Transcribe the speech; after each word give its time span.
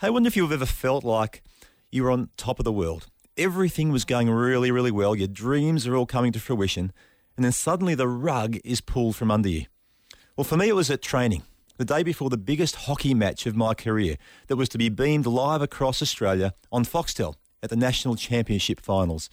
Hey, 0.00 0.06
I 0.06 0.10
wonder 0.10 0.28
if 0.28 0.34
you've 0.34 0.50
ever 0.50 0.64
felt 0.64 1.04
like 1.04 1.42
you 1.92 2.04
were 2.04 2.10
on 2.10 2.30
top 2.38 2.58
of 2.58 2.64
the 2.64 2.72
world. 2.72 3.08
Everything 3.36 3.92
was 3.92 4.06
going 4.06 4.30
really, 4.30 4.70
really 4.70 4.90
well. 4.90 5.14
Your 5.14 5.28
dreams 5.28 5.86
are 5.86 5.94
all 5.94 6.06
coming 6.06 6.32
to 6.32 6.40
fruition. 6.40 6.90
And 7.36 7.44
then 7.44 7.52
suddenly 7.52 7.94
the 7.94 8.08
rug 8.08 8.56
is 8.64 8.80
pulled 8.80 9.14
from 9.14 9.30
under 9.30 9.50
you. 9.50 9.66
Well, 10.38 10.44
for 10.44 10.56
me, 10.56 10.70
it 10.70 10.74
was 10.74 10.90
at 10.90 11.02
training, 11.02 11.42
the 11.76 11.84
day 11.84 12.02
before 12.02 12.30
the 12.30 12.38
biggest 12.38 12.76
hockey 12.76 13.12
match 13.12 13.44
of 13.44 13.54
my 13.54 13.74
career 13.74 14.16
that 14.46 14.56
was 14.56 14.70
to 14.70 14.78
be 14.78 14.88
beamed 14.88 15.26
live 15.26 15.60
across 15.60 16.00
Australia 16.00 16.54
on 16.72 16.86
Foxtel 16.86 17.34
at 17.62 17.68
the 17.68 17.76
National 17.76 18.16
Championship 18.16 18.80
finals. 18.80 19.28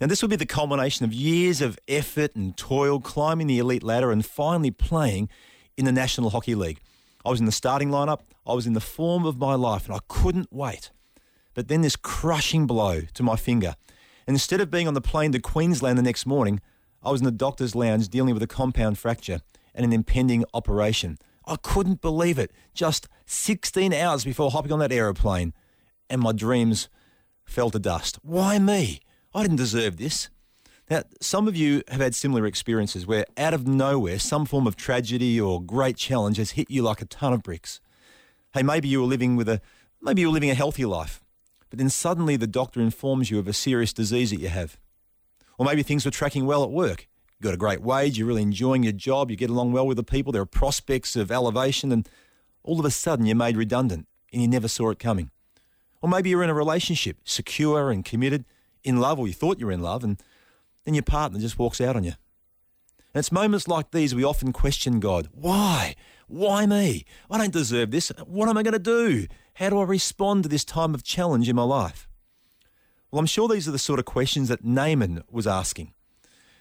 Now, 0.00 0.06
this 0.06 0.22
would 0.22 0.30
be 0.30 0.36
the 0.36 0.46
culmination 0.46 1.04
of 1.04 1.12
years 1.12 1.60
of 1.60 1.80
effort 1.88 2.36
and 2.36 2.56
toil, 2.56 3.00
climbing 3.00 3.48
the 3.48 3.58
elite 3.58 3.82
ladder, 3.82 4.12
and 4.12 4.24
finally 4.24 4.70
playing 4.70 5.28
in 5.76 5.84
the 5.84 5.90
National 5.90 6.30
Hockey 6.30 6.54
League. 6.54 6.78
I 7.24 7.30
was 7.30 7.40
in 7.40 7.46
the 7.46 7.52
starting 7.52 7.90
lineup, 7.90 8.20
I 8.46 8.54
was 8.54 8.66
in 8.66 8.72
the 8.72 8.80
form 8.80 9.24
of 9.24 9.38
my 9.38 9.54
life, 9.54 9.86
and 9.86 9.94
I 9.94 10.00
couldn't 10.08 10.52
wait. 10.52 10.90
But 11.54 11.68
then 11.68 11.82
this 11.82 11.96
crushing 11.96 12.66
blow 12.66 13.02
to 13.14 13.22
my 13.22 13.36
finger. 13.36 13.76
And 14.26 14.34
instead 14.34 14.60
of 14.60 14.70
being 14.70 14.88
on 14.88 14.94
the 14.94 15.00
plane 15.00 15.32
to 15.32 15.40
Queensland 15.40 15.98
the 15.98 16.02
next 16.02 16.26
morning, 16.26 16.60
I 17.02 17.10
was 17.10 17.20
in 17.20 17.24
the 17.24 17.30
doctor's 17.30 17.74
lounge 17.74 18.08
dealing 18.08 18.34
with 18.34 18.42
a 18.42 18.48
compound 18.48 18.98
fracture 18.98 19.40
and 19.74 19.84
an 19.84 19.92
impending 19.92 20.44
operation. 20.54 21.18
I 21.46 21.56
couldn't 21.56 22.00
believe 22.00 22.38
it. 22.38 22.52
Just 22.74 23.08
16 23.26 23.92
hours 23.92 24.24
before 24.24 24.50
hopping 24.50 24.72
on 24.72 24.78
that 24.78 24.92
aeroplane, 24.92 25.52
and 26.08 26.20
my 26.20 26.32
dreams 26.32 26.88
fell 27.44 27.70
to 27.70 27.78
dust. 27.78 28.18
Why 28.22 28.58
me? 28.58 29.00
I 29.34 29.42
didn't 29.42 29.56
deserve 29.56 29.96
this. 29.96 30.28
Now, 30.90 31.04
some 31.20 31.48
of 31.48 31.56
you 31.56 31.82
have 31.88 32.00
had 32.00 32.14
similar 32.14 32.46
experiences 32.46 33.06
where 33.06 33.24
out 33.36 33.54
of 33.54 33.66
nowhere, 33.66 34.18
some 34.18 34.44
form 34.44 34.66
of 34.66 34.76
tragedy 34.76 35.40
or 35.40 35.62
great 35.62 35.96
challenge 35.96 36.36
has 36.36 36.52
hit 36.52 36.70
you 36.70 36.82
like 36.82 37.00
a 37.00 37.06
ton 37.06 37.32
of 37.32 37.42
bricks. 37.42 37.80
Hey, 38.52 38.62
maybe 38.62 38.88
you 38.88 39.00
were 39.00 39.06
living 39.06 39.36
with 39.36 39.48
a 39.48 39.60
maybe 40.02 40.20
you 40.20 40.28
were 40.28 40.34
living 40.34 40.50
a 40.50 40.54
healthy 40.54 40.84
life, 40.84 41.22
but 41.70 41.78
then 41.78 41.88
suddenly 41.88 42.36
the 42.36 42.46
doctor 42.46 42.80
informs 42.80 43.30
you 43.30 43.38
of 43.38 43.48
a 43.48 43.52
serious 43.52 43.92
disease 43.92 44.30
that 44.30 44.40
you 44.40 44.48
have. 44.48 44.76
Or 45.56 45.64
maybe 45.64 45.82
things 45.82 46.04
were 46.04 46.10
tracking 46.10 46.44
well 46.44 46.64
at 46.64 46.70
work. 46.70 47.08
You 47.38 47.44
got 47.44 47.54
a 47.54 47.58
great 47.58 47.80
wage, 47.80 48.18
you're 48.18 48.26
really 48.26 48.42
enjoying 48.42 48.82
your 48.82 48.92
job, 48.92 49.30
you 49.30 49.36
get 49.36 49.50
along 49.50 49.72
well 49.72 49.86
with 49.86 49.96
the 49.96 50.02
people, 50.02 50.32
there 50.32 50.42
are 50.42 50.46
prospects 50.46 51.16
of 51.16 51.30
elevation, 51.30 51.92
and 51.92 52.08
all 52.62 52.78
of 52.78 52.84
a 52.84 52.90
sudden 52.90 53.26
you're 53.26 53.36
made 53.36 53.56
redundant 53.56 54.06
and 54.32 54.42
you 54.42 54.48
never 54.48 54.68
saw 54.68 54.90
it 54.90 54.98
coming. 54.98 55.30
Or 56.00 56.08
maybe 56.08 56.30
you're 56.30 56.42
in 56.42 56.50
a 56.50 56.54
relationship, 56.54 57.18
secure 57.24 57.90
and 57.90 58.04
committed, 58.04 58.44
in 58.82 59.00
love, 59.00 59.18
or 59.18 59.28
you 59.28 59.32
thought 59.32 59.60
you 59.60 59.66
were 59.66 59.72
in 59.72 59.82
love, 59.82 60.02
and 60.02 60.20
then 60.84 60.94
your 60.94 61.02
partner 61.02 61.38
just 61.38 61.58
walks 61.58 61.80
out 61.80 61.96
on 61.96 62.04
you. 62.04 62.12
And 63.14 63.20
it's 63.20 63.32
moments 63.32 63.68
like 63.68 63.90
these 63.90 64.14
we 64.14 64.24
often 64.24 64.52
question 64.52 65.00
God. 65.00 65.28
Why? 65.32 65.94
Why 66.28 66.64
me? 66.64 67.04
I 67.30 67.38
don't 67.38 67.52
deserve 67.52 67.90
this. 67.90 68.10
What 68.26 68.48
am 68.48 68.56
I 68.56 68.62
going 68.62 68.72
to 68.72 68.78
do? 68.78 69.26
How 69.54 69.68
do 69.68 69.80
I 69.80 69.84
respond 69.84 70.44
to 70.44 70.48
this 70.48 70.64
time 70.64 70.94
of 70.94 71.04
challenge 71.04 71.48
in 71.48 71.56
my 71.56 71.62
life? 71.62 72.08
Well, 73.10 73.20
I'm 73.20 73.26
sure 73.26 73.48
these 73.48 73.68
are 73.68 73.72
the 73.72 73.78
sort 73.78 73.98
of 73.98 74.06
questions 74.06 74.48
that 74.48 74.64
Naaman 74.64 75.22
was 75.30 75.46
asking. 75.46 75.92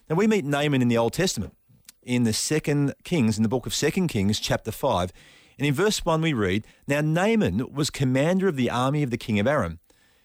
Now, 0.10 0.18
we 0.18 0.28
meet 0.28 0.44
Naaman 0.44 0.82
in 0.82 0.90
the 0.90 0.98
Old 0.98 1.14
Testament, 1.14 1.56
in 2.04 2.24
the 2.24 2.34
Second 2.34 2.94
Kings, 3.06 3.38
in 3.38 3.44
the 3.44 3.50
book 3.50 3.66
of 3.66 3.74
Second 3.74 4.10
Kings, 4.10 4.38
chapter 4.38 4.72
5. 4.72 5.14
And 5.58 5.66
in 5.66 5.74
verse 5.74 6.04
1, 6.04 6.22
we 6.22 6.34
read 6.34 6.68
Now 6.88 7.00
Naaman 7.00 7.74
was 7.74 7.90
commander 7.90 8.50
of 8.50 8.58
the 8.58 8.70
army 8.70 9.04
of 9.04 9.12
the 9.12 9.18
king 9.18 9.40
of 9.40 9.48
Aram. 9.48 9.80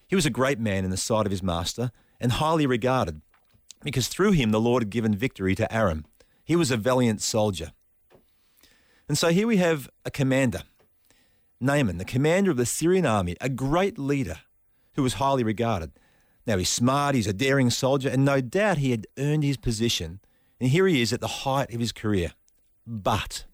He 0.08 0.16
was 0.16 0.26
a 0.26 0.30
great 0.30 0.58
man 0.58 0.84
in 0.84 0.90
the 0.90 0.96
sight 0.96 1.26
of 1.26 1.30
his 1.30 1.42
master 1.42 1.92
and 2.18 2.32
highly 2.32 2.66
regarded 2.66 3.20
because 3.82 4.08
through 4.08 4.32
him 4.32 4.50
the 4.50 4.60
Lord 4.60 4.82
had 4.82 4.90
given 4.90 5.14
victory 5.14 5.54
to 5.54 5.72
Aram. 5.72 6.04
He 6.44 6.56
was 6.56 6.70
a 6.70 6.76
valiant 6.76 7.22
soldier. 7.22 7.72
And 9.08 9.16
so 9.16 9.28
here 9.28 9.46
we 9.46 9.58
have 9.58 9.88
a 10.04 10.10
commander, 10.10 10.62
Naaman, 11.60 11.98
the 11.98 12.04
commander 12.04 12.50
of 12.50 12.56
the 12.56 12.66
Syrian 12.66 13.06
army, 13.06 13.36
a 13.40 13.48
great 13.48 13.98
leader 13.98 14.40
who 14.94 15.02
was 15.02 15.14
highly 15.14 15.44
regarded. 15.44 15.92
Now 16.46 16.58
he's 16.58 16.68
smart, 16.68 17.14
he's 17.14 17.26
a 17.26 17.32
daring 17.32 17.70
soldier, 17.70 18.08
and 18.08 18.24
no 18.24 18.40
doubt 18.40 18.78
he 18.78 18.90
had 18.90 19.06
earned 19.18 19.44
his 19.44 19.56
position. 19.56 20.20
And 20.60 20.70
here 20.70 20.86
he 20.86 21.02
is 21.02 21.12
at 21.12 21.20
the 21.20 21.26
height 21.26 21.72
of 21.72 21.80
his 21.80 21.92
career. 21.92 22.32
But, 22.86 23.44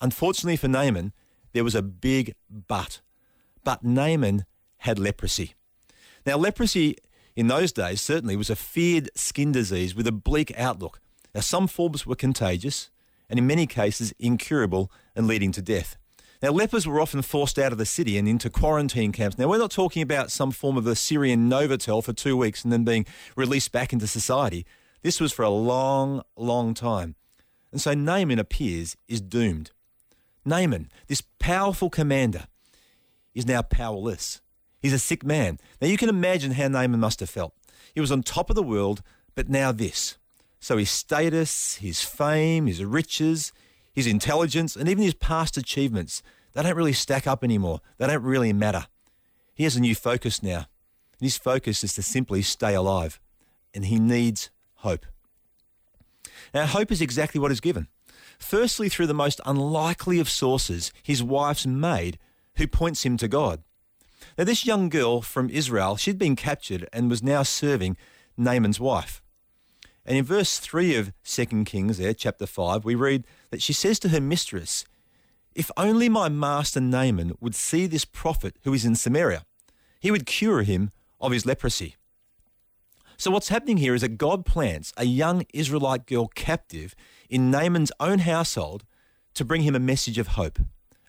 unfortunately 0.00 0.56
for 0.56 0.68
Naaman, 0.68 1.12
there 1.52 1.64
was 1.64 1.74
a 1.74 1.82
big 1.82 2.34
but. 2.50 3.00
But 3.62 3.84
Naaman 3.84 4.44
had 4.78 4.98
leprosy. 4.98 5.54
Now, 6.26 6.36
leprosy 6.36 6.96
in 7.36 7.48
those 7.48 7.72
days 7.72 8.00
certainly 8.00 8.36
was 8.36 8.50
a 8.50 8.56
feared 8.56 9.10
skin 9.14 9.52
disease 9.52 9.94
with 9.94 10.06
a 10.06 10.12
bleak 10.12 10.52
outlook. 10.58 11.00
Now, 11.34 11.40
some 11.40 11.66
forms 11.66 12.06
were 12.06 12.14
contagious 12.14 12.90
and 13.28 13.38
in 13.38 13.46
many 13.46 13.66
cases 13.66 14.12
incurable 14.18 14.90
and 15.16 15.26
leading 15.26 15.52
to 15.52 15.62
death. 15.62 15.96
Now, 16.42 16.50
lepers 16.50 16.86
were 16.86 17.00
often 17.00 17.22
forced 17.22 17.58
out 17.58 17.72
of 17.72 17.78
the 17.78 17.86
city 17.86 18.18
and 18.18 18.28
into 18.28 18.50
quarantine 18.50 19.12
camps. 19.12 19.38
Now, 19.38 19.48
we're 19.48 19.58
not 19.58 19.70
talking 19.70 20.02
about 20.02 20.30
some 20.30 20.50
form 20.50 20.76
of 20.76 20.86
a 20.86 20.94
Syrian 20.94 21.48
Novotel 21.48 22.04
for 22.04 22.12
two 22.12 22.36
weeks 22.36 22.62
and 22.62 22.72
then 22.72 22.84
being 22.84 23.06
released 23.34 23.72
back 23.72 23.92
into 23.92 24.06
society. 24.06 24.66
This 25.02 25.20
was 25.20 25.32
for 25.32 25.42
a 25.42 25.50
long, 25.50 26.22
long 26.36 26.74
time. 26.74 27.14
And 27.72 27.80
so 27.80 27.94
Naaman 27.94 28.38
appears 28.38 28.96
is 29.08 29.20
doomed. 29.20 29.70
Naaman, 30.44 30.90
this 31.08 31.22
powerful 31.38 31.90
commander, 31.90 32.46
is 33.34 33.46
now 33.46 33.62
powerless. 33.62 34.40
He's 34.84 34.92
a 34.92 34.98
sick 34.98 35.24
man. 35.24 35.58
Now 35.80 35.88
you 35.88 35.96
can 35.96 36.10
imagine 36.10 36.52
how 36.52 36.68
Naaman 36.68 37.00
must 37.00 37.20
have 37.20 37.30
felt. 37.30 37.54
He 37.94 38.02
was 38.02 38.12
on 38.12 38.22
top 38.22 38.50
of 38.50 38.54
the 38.54 38.62
world, 38.62 39.00
but 39.34 39.48
now 39.48 39.72
this. 39.72 40.18
So 40.60 40.76
his 40.76 40.90
status, 40.90 41.76
his 41.76 42.02
fame, 42.02 42.66
his 42.66 42.84
riches, 42.84 43.50
his 43.94 44.06
intelligence, 44.06 44.76
and 44.76 44.86
even 44.86 45.02
his 45.02 45.14
past 45.14 45.56
achievements, 45.56 46.22
they 46.52 46.62
don't 46.62 46.76
really 46.76 46.92
stack 46.92 47.26
up 47.26 47.42
anymore. 47.42 47.80
They 47.96 48.08
don't 48.08 48.22
really 48.22 48.52
matter. 48.52 48.84
He 49.54 49.64
has 49.64 49.74
a 49.74 49.80
new 49.80 49.94
focus 49.94 50.42
now. 50.42 50.66
And 51.18 51.22
his 51.22 51.38
focus 51.38 51.82
is 51.82 51.94
to 51.94 52.02
simply 52.02 52.42
stay 52.42 52.74
alive. 52.74 53.18
And 53.72 53.86
he 53.86 53.98
needs 53.98 54.50
hope. 54.74 55.06
Now, 56.52 56.66
hope 56.66 56.92
is 56.92 57.00
exactly 57.00 57.40
what 57.40 57.52
is 57.52 57.60
given. 57.62 57.88
Firstly, 58.38 58.90
through 58.90 59.06
the 59.06 59.14
most 59.14 59.40
unlikely 59.46 60.20
of 60.20 60.28
sources, 60.28 60.92
his 61.02 61.22
wife's 61.22 61.66
maid, 61.66 62.18
who 62.56 62.66
points 62.66 63.06
him 63.06 63.16
to 63.16 63.28
God. 63.28 63.62
Now, 64.36 64.44
this 64.44 64.66
young 64.66 64.88
girl 64.88 65.22
from 65.22 65.50
Israel, 65.50 65.96
she'd 65.96 66.18
been 66.18 66.36
captured 66.36 66.88
and 66.92 67.10
was 67.10 67.22
now 67.22 67.42
serving 67.42 67.96
Naaman's 68.36 68.80
wife. 68.80 69.22
And 70.06 70.18
in 70.18 70.24
verse 70.24 70.58
3 70.58 70.96
of 70.96 71.12
2 71.24 71.64
Kings, 71.64 71.98
there, 71.98 72.12
chapter 72.12 72.46
5, 72.46 72.84
we 72.84 72.94
read 72.94 73.24
that 73.50 73.62
she 73.62 73.72
says 73.72 73.98
to 74.00 74.10
her 74.10 74.20
mistress, 74.20 74.84
If 75.54 75.70
only 75.76 76.08
my 76.08 76.28
master 76.28 76.80
Naaman 76.80 77.36
would 77.40 77.54
see 77.54 77.86
this 77.86 78.04
prophet 78.04 78.56
who 78.64 78.74
is 78.74 78.84
in 78.84 78.96
Samaria, 78.96 79.44
he 80.00 80.10
would 80.10 80.26
cure 80.26 80.62
him 80.62 80.90
of 81.20 81.32
his 81.32 81.46
leprosy. 81.46 81.96
So, 83.16 83.30
what's 83.30 83.48
happening 83.48 83.78
here 83.78 83.94
is 83.94 84.02
that 84.02 84.18
God 84.18 84.44
plants 84.44 84.92
a 84.96 85.04
young 85.04 85.46
Israelite 85.54 86.06
girl 86.06 86.26
captive 86.28 86.94
in 87.30 87.50
Naaman's 87.50 87.92
own 88.00 88.18
household 88.18 88.84
to 89.34 89.44
bring 89.44 89.62
him 89.62 89.74
a 89.74 89.80
message 89.80 90.18
of 90.18 90.28
hope. 90.28 90.58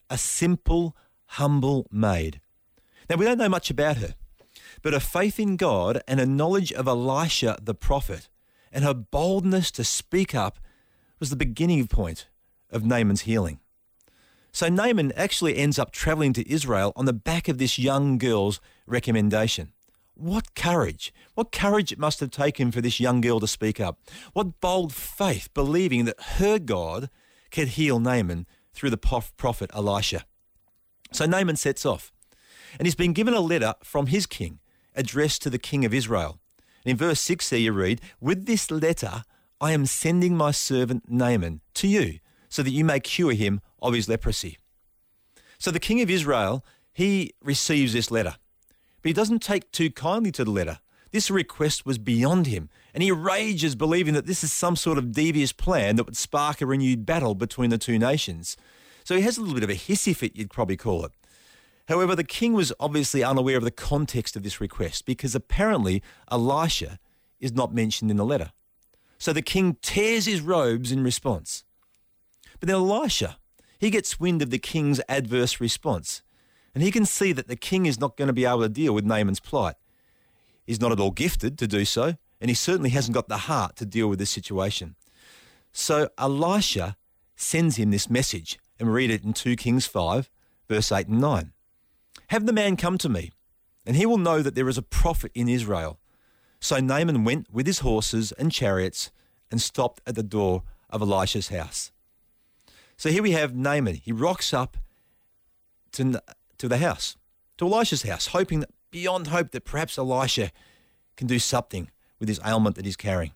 A 0.09 0.17
simple, 0.17 0.95
humble 1.25 1.87
maid. 1.91 2.39
Now, 3.09 3.17
we 3.17 3.25
don't 3.25 3.37
know 3.37 3.49
much 3.49 3.69
about 3.69 3.97
her, 3.97 4.15
but 4.81 4.93
her 4.93 4.99
faith 4.99 5.39
in 5.39 5.57
God 5.57 6.01
and 6.07 6.19
a 6.19 6.25
knowledge 6.25 6.71
of 6.73 6.87
Elisha 6.87 7.57
the 7.61 7.75
prophet 7.75 8.29
and 8.71 8.83
her 8.83 8.93
boldness 8.93 9.71
to 9.71 9.83
speak 9.83 10.35
up 10.35 10.59
was 11.19 11.29
the 11.29 11.35
beginning 11.35 11.87
point 11.87 12.27
of 12.69 12.83
Naaman's 12.83 13.21
healing. 13.21 13.59
So 14.51 14.69
Naaman 14.69 15.11
actually 15.17 15.57
ends 15.57 15.77
up 15.77 15.91
traveling 15.91 16.33
to 16.33 16.49
Israel 16.49 16.93
on 16.95 17.05
the 17.05 17.13
back 17.13 17.47
of 17.47 17.57
this 17.57 17.77
young 17.77 18.17
girl's 18.17 18.61
recommendation. 18.87 19.73
What 20.13 20.55
courage! 20.55 21.13
What 21.33 21.51
courage 21.51 21.91
it 21.91 21.99
must 21.99 22.21
have 22.21 22.31
taken 22.31 22.71
for 22.71 22.79
this 22.79 22.99
young 22.99 23.19
girl 23.19 23.41
to 23.41 23.47
speak 23.47 23.81
up. 23.81 23.99
What 24.31 24.61
bold 24.61 24.93
faith, 24.93 25.49
believing 25.53 26.05
that 26.05 26.21
her 26.37 26.57
God 26.57 27.09
could 27.51 27.69
heal 27.69 27.99
Naaman 27.99 28.45
through 28.73 28.91
the 28.91 28.97
prophet 28.97 29.71
Elisha. 29.73 30.25
So 31.11 31.25
Naaman 31.25 31.57
sets 31.57 31.85
off, 31.85 32.13
and 32.77 32.85
he's 32.85 32.95
been 32.95 33.13
given 33.13 33.33
a 33.33 33.39
letter 33.39 33.73
from 33.83 34.07
his 34.07 34.25
king 34.25 34.59
addressed 34.95 35.41
to 35.43 35.49
the 35.49 35.59
king 35.59 35.85
of 35.85 35.93
Israel. 35.93 36.39
And 36.83 36.91
in 36.91 36.97
verse 36.97 37.19
6 37.21 37.49
there 37.49 37.59
you 37.59 37.73
read, 37.73 38.01
With 38.19 38.45
this 38.45 38.71
letter 38.71 39.23
I 39.59 39.71
am 39.71 39.85
sending 39.85 40.35
my 40.35 40.51
servant 40.51 41.09
Naaman 41.09 41.61
to 41.75 41.87
you, 41.87 42.19
so 42.49 42.61
that 42.63 42.71
you 42.71 42.85
may 42.85 42.99
cure 42.99 43.33
him 43.33 43.61
of 43.81 43.93
his 43.93 44.09
leprosy. 44.09 44.57
So 45.57 45.71
the 45.71 45.79
king 45.79 46.01
of 46.01 46.09
Israel, 46.09 46.65
he 46.93 47.33
receives 47.41 47.93
this 47.93 48.11
letter, 48.11 48.35
but 49.01 49.09
he 49.09 49.13
doesn't 49.13 49.41
take 49.41 49.71
too 49.71 49.89
kindly 49.89 50.31
to 50.33 50.43
the 50.43 50.51
letter. 50.51 50.79
This 51.11 51.31
request 51.31 51.85
was 51.85 51.97
beyond 51.97 52.47
him, 52.47 52.69
and 52.93 53.01
he 53.01 53.11
rages, 53.11 53.75
believing 53.75 54.13
that 54.15 54.25
this 54.25 54.43
is 54.43 54.51
some 54.51 54.75
sort 54.75 54.97
of 54.97 55.13
devious 55.13 55.53
plan 55.53 55.95
that 55.95 56.03
would 56.03 56.17
spark 56.17 56.59
a 56.59 56.65
renewed 56.65 57.05
battle 57.05 57.35
between 57.35 57.69
the 57.69 57.77
two 57.77 57.97
nations. 57.97 58.57
So 59.05 59.15
he 59.15 59.21
has 59.21 59.37
a 59.37 59.41
little 59.41 59.55
bit 59.55 59.63
of 59.63 59.69
a 59.69 59.75
hissy 59.75 60.15
fit, 60.15 60.35
you'd 60.35 60.49
probably 60.49 60.75
call 60.75 61.05
it. 61.05 61.11
However, 61.87 62.15
the 62.15 62.23
king 62.23 62.53
was 62.53 62.73
obviously 62.79 63.23
unaware 63.23 63.57
of 63.57 63.63
the 63.63 63.71
context 63.71 64.35
of 64.35 64.43
this 64.43 64.59
request 64.59 65.05
because 65.05 65.35
apparently 65.35 66.01
Elisha 66.31 66.99
is 67.39 67.53
not 67.53 67.73
mentioned 67.73 68.09
in 68.09 68.17
the 68.17 68.25
letter. 68.25 68.51
So 69.17 69.33
the 69.33 69.41
king 69.41 69.77
tears 69.81 70.25
his 70.25 70.41
robes 70.41 70.91
in 70.91 71.03
response. 71.03 71.63
But 72.59 72.67
then 72.67 72.75
Elisha, 72.75 73.37
he 73.79 73.89
gets 73.89 74.19
wind 74.19 74.41
of 74.41 74.49
the 74.49 74.57
king's 74.57 75.01
adverse 75.07 75.61
response. 75.61 76.21
And 76.73 76.83
he 76.83 76.91
can 76.91 77.05
see 77.05 77.31
that 77.31 77.47
the 77.47 77.55
king 77.55 77.85
is 77.85 77.99
not 77.99 78.17
going 78.17 78.27
to 78.27 78.33
be 78.33 78.45
able 78.45 78.61
to 78.61 78.69
deal 78.69 78.93
with 78.93 79.05
Naaman's 79.05 79.39
plight. 79.39 79.75
He's 80.65 80.81
not 80.81 80.91
at 80.91 80.99
all 80.99 81.11
gifted 81.11 81.57
to 81.59 81.67
do 81.67 81.85
so, 81.85 82.15
and 82.41 82.49
he 82.49 82.55
certainly 82.55 82.89
hasn't 82.89 83.13
got 83.13 83.29
the 83.29 83.37
heart 83.37 83.75
to 83.77 83.85
deal 83.85 84.07
with 84.07 84.19
this 84.19 84.29
situation. 84.29 84.95
So 85.71 86.09
Elisha 86.17 86.97
sends 87.35 87.77
him 87.77 87.91
this 87.91 88.09
message, 88.09 88.59
and 88.79 88.93
read 88.93 89.11
it 89.11 89.23
in 89.23 89.33
2 89.33 89.55
Kings 89.55 89.85
5, 89.85 90.29
verse 90.67 90.91
8 90.91 91.07
and 91.07 91.21
9. 91.21 91.53
Have 92.29 92.45
the 92.45 92.53
man 92.53 92.75
come 92.75 92.97
to 92.99 93.09
me, 93.09 93.31
and 93.85 93.95
he 93.95 94.05
will 94.05 94.17
know 94.17 94.41
that 94.41 94.55
there 94.55 94.69
is 94.69 94.77
a 94.77 94.81
prophet 94.81 95.31
in 95.33 95.47
Israel. 95.47 95.99
So 96.59 96.79
Naaman 96.79 97.23
went 97.23 97.47
with 97.51 97.67
his 97.67 97.79
horses 97.79 98.31
and 98.33 98.51
chariots 98.51 99.11
and 99.51 99.61
stopped 99.61 100.01
at 100.07 100.15
the 100.15 100.23
door 100.23 100.63
of 100.89 101.01
Elisha's 101.01 101.49
house. 101.49 101.91
So 102.97 103.09
here 103.09 103.21
we 103.21 103.31
have 103.31 103.55
Naaman. 103.55 103.95
He 103.95 104.11
rocks 104.11 104.53
up 104.53 104.77
to, 105.93 106.21
to 106.57 106.67
the 106.67 106.77
house, 106.77 107.17
to 107.57 107.65
Elisha's 107.65 108.03
house, 108.03 108.27
hoping 108.27 108.61
that 108.61 108.71
beyond 108.91 109.27
hope 109.27 109.51
that 109.51 109.65
perhaps 109.65 109.97
Elisha 109.97 110.51
can 111.17 111.27
do 111.27 111.39
something 111.39 111.89
with 112.19 112.29
his 112.29 112.39
ailment 112.45 112.75
that 112.77 112.85
he's 112.85 112.95
carrying. 112.95 113.33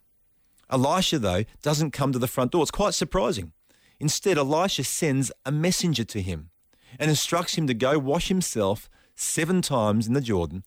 Elisha, 0.71 1.19
though, 1.19 1.43
doesn't 1.61 1.91
come 1.91 2.11
to 2.13 2.19
the 2.19 2.27
front 2.27 2.51
door. 2.51 2.61
It's 2.61 2.71
quite 2.71 2.93
surprising. 2.93 3.53
Instead, 3.99 4.37
Elisha 4.37 4.83
sends 4.83 5.31
a 5.45 5.51
messenger 5.51 6.03
to 6.05 6.21
him 6.21 6.51
and 6.97 7.09
instructs 7.09 7.55
him 7.55 7.67
to 7.67 7.73
go 7.73 7.99
wash 7.99 8.29
himself 8.29 8.89
seven 9.15 9.61
times 9.61 10.07
in 10.07 10.13
the 10.13 10.21
Jordan, 10.21 10.63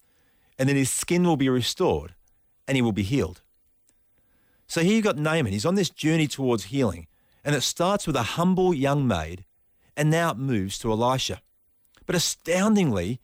and 0.58 0.68
then 0.68 0.76
his 0.76 0.90
skin 0.90 1.24
will 1.24 1.36
be 1.36 1.48
restored 1.48 2.14
and 2.68 2.76
he 2.76 2.82
will 2.82 2.92
be 2.92 3.02
healed. 3.02 3.42
So 4.66 4.82
here 4.82 4.94
you've 4.94 5.04
got 5.04 5.18
Naaman. 5.18 5.52
He's 5.52 5.66
on 5.66 5.74
this 5.74 5.90
journey 5.90 6.26
towards 6.26 6.64
healing, 6.64 7.06
and 7.44 7.54
it 7.54 7.62
starts 7.62 8.06
with 8.06 8.16
a 8.16 8.22
humble 8.22 8.72
young 8.72 9.06
maid, 9.06 9.44
and 9.96 10.10
now 10.10 10.30
it 10.30 10.38
moves 10.38 10.78
to 10.78 10.92
Elisha. 10.92 11.42
But 12.06 12.16
astoundingly, 12.16 13.20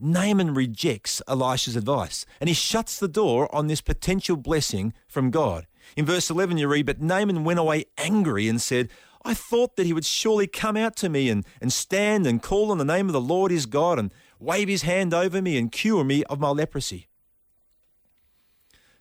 Naaman 0.00 0.54
rejects 0.54 1.20
Elisha's 1.28 1.76
advice 1.76 2.24
and 2.40 2.48
he 2.48 2.54
shuts 2.54 2.98
the 2.98 3.08
door 3.08 3.54
on 3.54 3.66
this 3.66 3.82
potential 3.82 4.36
blessing 4.36 4.94
from 5.06 5.30
God. 5.30 5.66
In 5.96 6.06
verse 6.06 6.30
11, 6.30 6.56
you 6.56 6.68
read, 6.68 6.86
But 6.86 7.02
Naaman 7.02 7.44
went 7.44 7.58
away 7.58 7.84
angry 7.98 8.48
and 8.48 8.60
said, 8.60 8.88
I 9.24 9.34
thought 9.34 9.76
that 9.76 9.86
he 9.86 9.92
would 9.92 10.06
surely 10.06 10.46
come 10.46 10.76
out 10.76 10.96
to 10.96 11.08
me 11.08 11.28
and, 11.28 11.44
and 11.60 11.72
stand 11.72 12.26
and 12.26 12.42
call 12.42 12.70
on 12.70 12.78
the 12.78 12.84
name 12.84 13.06
of 13.06 13.12
the 13.12 13.20
Lord 13.20 13.50
his 13.50 13.66
God 13.66 13.98
and 13.98 14.12
wave 14.38 14.68
his 14.68 14.82
hand 14.82 15.12
over 15.12 15.42
me 15.42 15.58
and 15.58 15.70
cure 15.70 16.04
me 16.04 16.24
of 16.24 16.40
my 16.40 16.48
leprosy. 16.48 17.08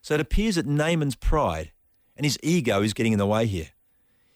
So 0.01 0.13
it 0.13 0.19
appears 0.19 0.55
that 0.55 0.65
Naaman's 0.65 1.15
pride 1.15 1.71
and 2.17 2.25
his 2.25 2.37
ego 2.43 2.81
is 2.81 2.93
getting 2.93 3.13
in 3.13 3.19
the 3.19 3.25
way 3.25 3.45
here. 3.45 3.69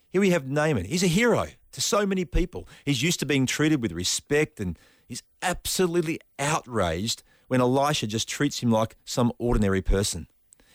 Here 0.10 0.22
we 0.22 0.30
have 0.30 0.48
Naaman. 0.48 0.86
He's 0.86 1.04
a 1.04 1.08
hero 1.08 1.48
to 1.72 1.82
so 1.82 2.06
many 2.06 2.24
people. 2.24 2.68
He's 2.86 3.04
used 3.04 3.20
to 3.20 3.26
being 3.26 3.46
treated 3.46 3.82
with 3.82 3.92
respect 3.92 4.60
and 4.60 4.78
he's 5.08 5.24
absolutely 5.42 6.20
outraged 6.40 7.24
when 7.48 7.62
Elisha 7.62 8.08
just 8.08 8.30
treats 8.30 8.60
him 8.60 8.72
like 8.72 8.96
some 9.04 9.34
ordinary 9.38 9.82
person. 9.82 10.28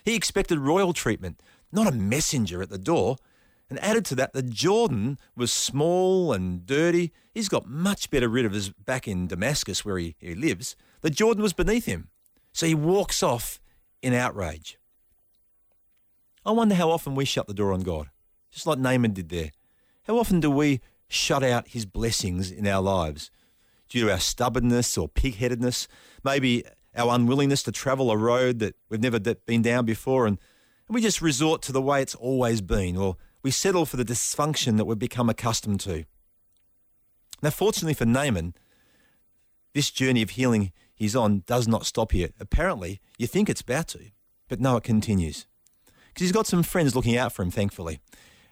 He 0.04 0.14
expected 0.14 0.58
royal 0.58 0.92
treatment, 0.92 1.40
not 1.72 1.86
a 1.86 1.92
messenger 1.92 2.62
at 2.62 2.70
the 2.70 2.78
door. 2.78 3.16
And 3.70 3.78
added 3.82 4.04
to 4.06 4.14
that, 4.14 4.32
the 4.32 4.42
Jordan 4.42 5.18
was 5.36 5.52
small 5.52 6.32
and 6.32 6.64
dirty. 6.64 7.12
He's 7.34 7.50
got 7.50 7.68
much 7.68 8.10
better 8.10 8.28
rid 8.28 8.46
of 8.46 8.52
his 8.52 8.70
back 8.70 9.06
in 9.06 9.26
Damascus 9.26 9.84
where 9.84 9.98
he, 9.98 10.16
he 10.18 10.34
lives. 10.34 10.74
The 11.02 11.10
Jordan 11.10 11.42
was 11.42 11.52
beneath 11.52 11.84
him. 11.84 12.08
So 12.52 12.66
he 12.66 12.74
walks 12.74 13.22
off 13.22 13.60
in 14.02 14.14
outrage. 14.14 14.78
I 16.46 16.52
wonder 16.52 16.74
how 16.74 16.90
often 16.90 17.14
we 17.14 17.26
shut 17.26 17.46
the 17.46 17.52
door 17.52 17.72
on 17.72 17.80
God, 17.80 18.08
just 18.50 18.66
like 18.66 18.78
Naaman 18.78 19.12
did 19.12 19.28
there. 19.28 19.50
How 20.04 20.16
often 20.16 20.40
do 20.40 20.50
we 20.50 20.80
shut 21.08 21.42
out 21.42 21.68
his 21.68 21.84
blessings 21.84 22.50
in 22.50 22.66
our 22.66 22.80
lives 22.80 23.30
due 23.90 24.06
to 24.06 24.12
our 24.12 24.18
stubbornness 24.18 24.96
or 24.96 25.08
pig-headedness, 25.08 25.88
maybe 26.24 26.64
our 26.96 27.14
unwillingness 27.14 27.62
to 27.64 27.72
travel 27.72 28.10
a 28.10 28.16
road 28.16 28.60
that 28.60 28.76
we've 28.88 29.00
never 29.00 29.20
been 29.20 29.62
down 29.62 29.84
before, 29.84 30.26
and, 30.26 30.38
and 30.86 30.94
we 30.94 31.02
just 31.02 31.20
resort 31.20 31.60
to 31.62 31.72
the 31.72 31.82
way 31.82 32.00
it's 32.00 32.14
always 32.14 32.62
been, 32.62 32.96
or 32.96 33.16
we 33.42 33.50
settle 33.50 33.86
for 33.86 33.96
the 33.96 34.04
dysfunction 34.04 34.76
that 34.76 34.84
we've 34.84 34.98
become 34.98 35.28
accustomed 35.28 35.80
to. 35.80 36.04
Now, 37.42 37.50
fortunately 37.50 37.94
for 37.94 38.06
Naaman, 38.06 38.54
this 39.74 39.90
journey 39.90 40.22
of 40.22 40.30
healing 40.30 40.72
he's 40.94 41.14
on 41.14 41.44
does 41.46 41.68
not 41.68 41.86
stop 41.86 42.12
here. 42.12 42.30
Apparently, 42.40 43.00
you 43.16 43.26
think 43.26 43.48
it's 43.48 43.60
about 43.60 43.88
to, 43.88 44.10
but 44.48 44.60
no, 44.60 44.76
it 44.76 44.82
continues. 44.84 45.46
Because 46.08 46.22
he's 46.22 46.32
got 46.32 46.46
some 46.46 46.62
friends 46.62 46.96
looking 46.96 47.16
out 47.16 47.32
for 47.32 47.42
him, 47.42 47.50
thankfully. 47.50 48.00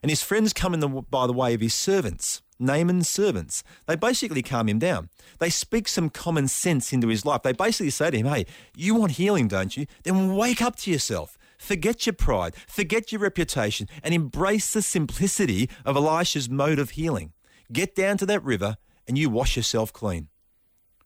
And 0.03 0.11
his 0.11 0.23
friends 0.23 0.53
come 0.53 0.73
in 0.73 0.81
the, 0.81 0.89
by 0.89 1.27
the 1.27 1.33
way 1.33 1.55
of 1.55 1.61
his 1.61 1.75
servants, 1.75 2.43
Naaman's 2.59 3.09
servants. 3.09 3.65
They 3.87 3.97
basically 3.97 4.43
calm 4.43 4.69
him 4.69 4.79
down. 4.79 5.09
They 5.39 5.51
speak 5.51 5.89
some 5.89 6.11
common 6.11 6.49
sense 6.49 6.93
into 6.93 7.09
his 7.09 7.25
life. 7.25 7.43
They 7.43 7.53
basically 7.53 7.91
say 7.91 8.11
to 8.11 8.17
him, 8.17 8.27
hey, 8.27 8.47
you 8.77 8.95
want 8.95 9.13
healing, 9.13 9.49
don't 9.49 9.77
you? 9.77 9.87
Then 10.05 10.37
wake 10.37 10.63
up 10.63 10.77
to 10.77 10.91
yourself. 10.91 11.37
Forget 11.59 12.07
your 12.07 12.13
pride, 12.13 12.55
forget 12.67 13.13
your 13.13 13.21
reputation, 13.21 13.89
and 14.03 14.15
embrace 14.15 14.73
the 14.73 14.83
simplicity 14.83 15.69
of 15.85 15.97
Elisha's 15.97 16.49
mode 16.49 16.79
of 16.79 16.91
healing. 16.91 17.33
Get 17.73 17.95
down 17.95 18.19
to 18.19 18.27
that 18.27 18.45
river 18.45 18.77
and 19.09 19.17
you 19.17 19.31
wash 19.31 19.57
yourself 19.57 19.93
clean. 19.93 20.29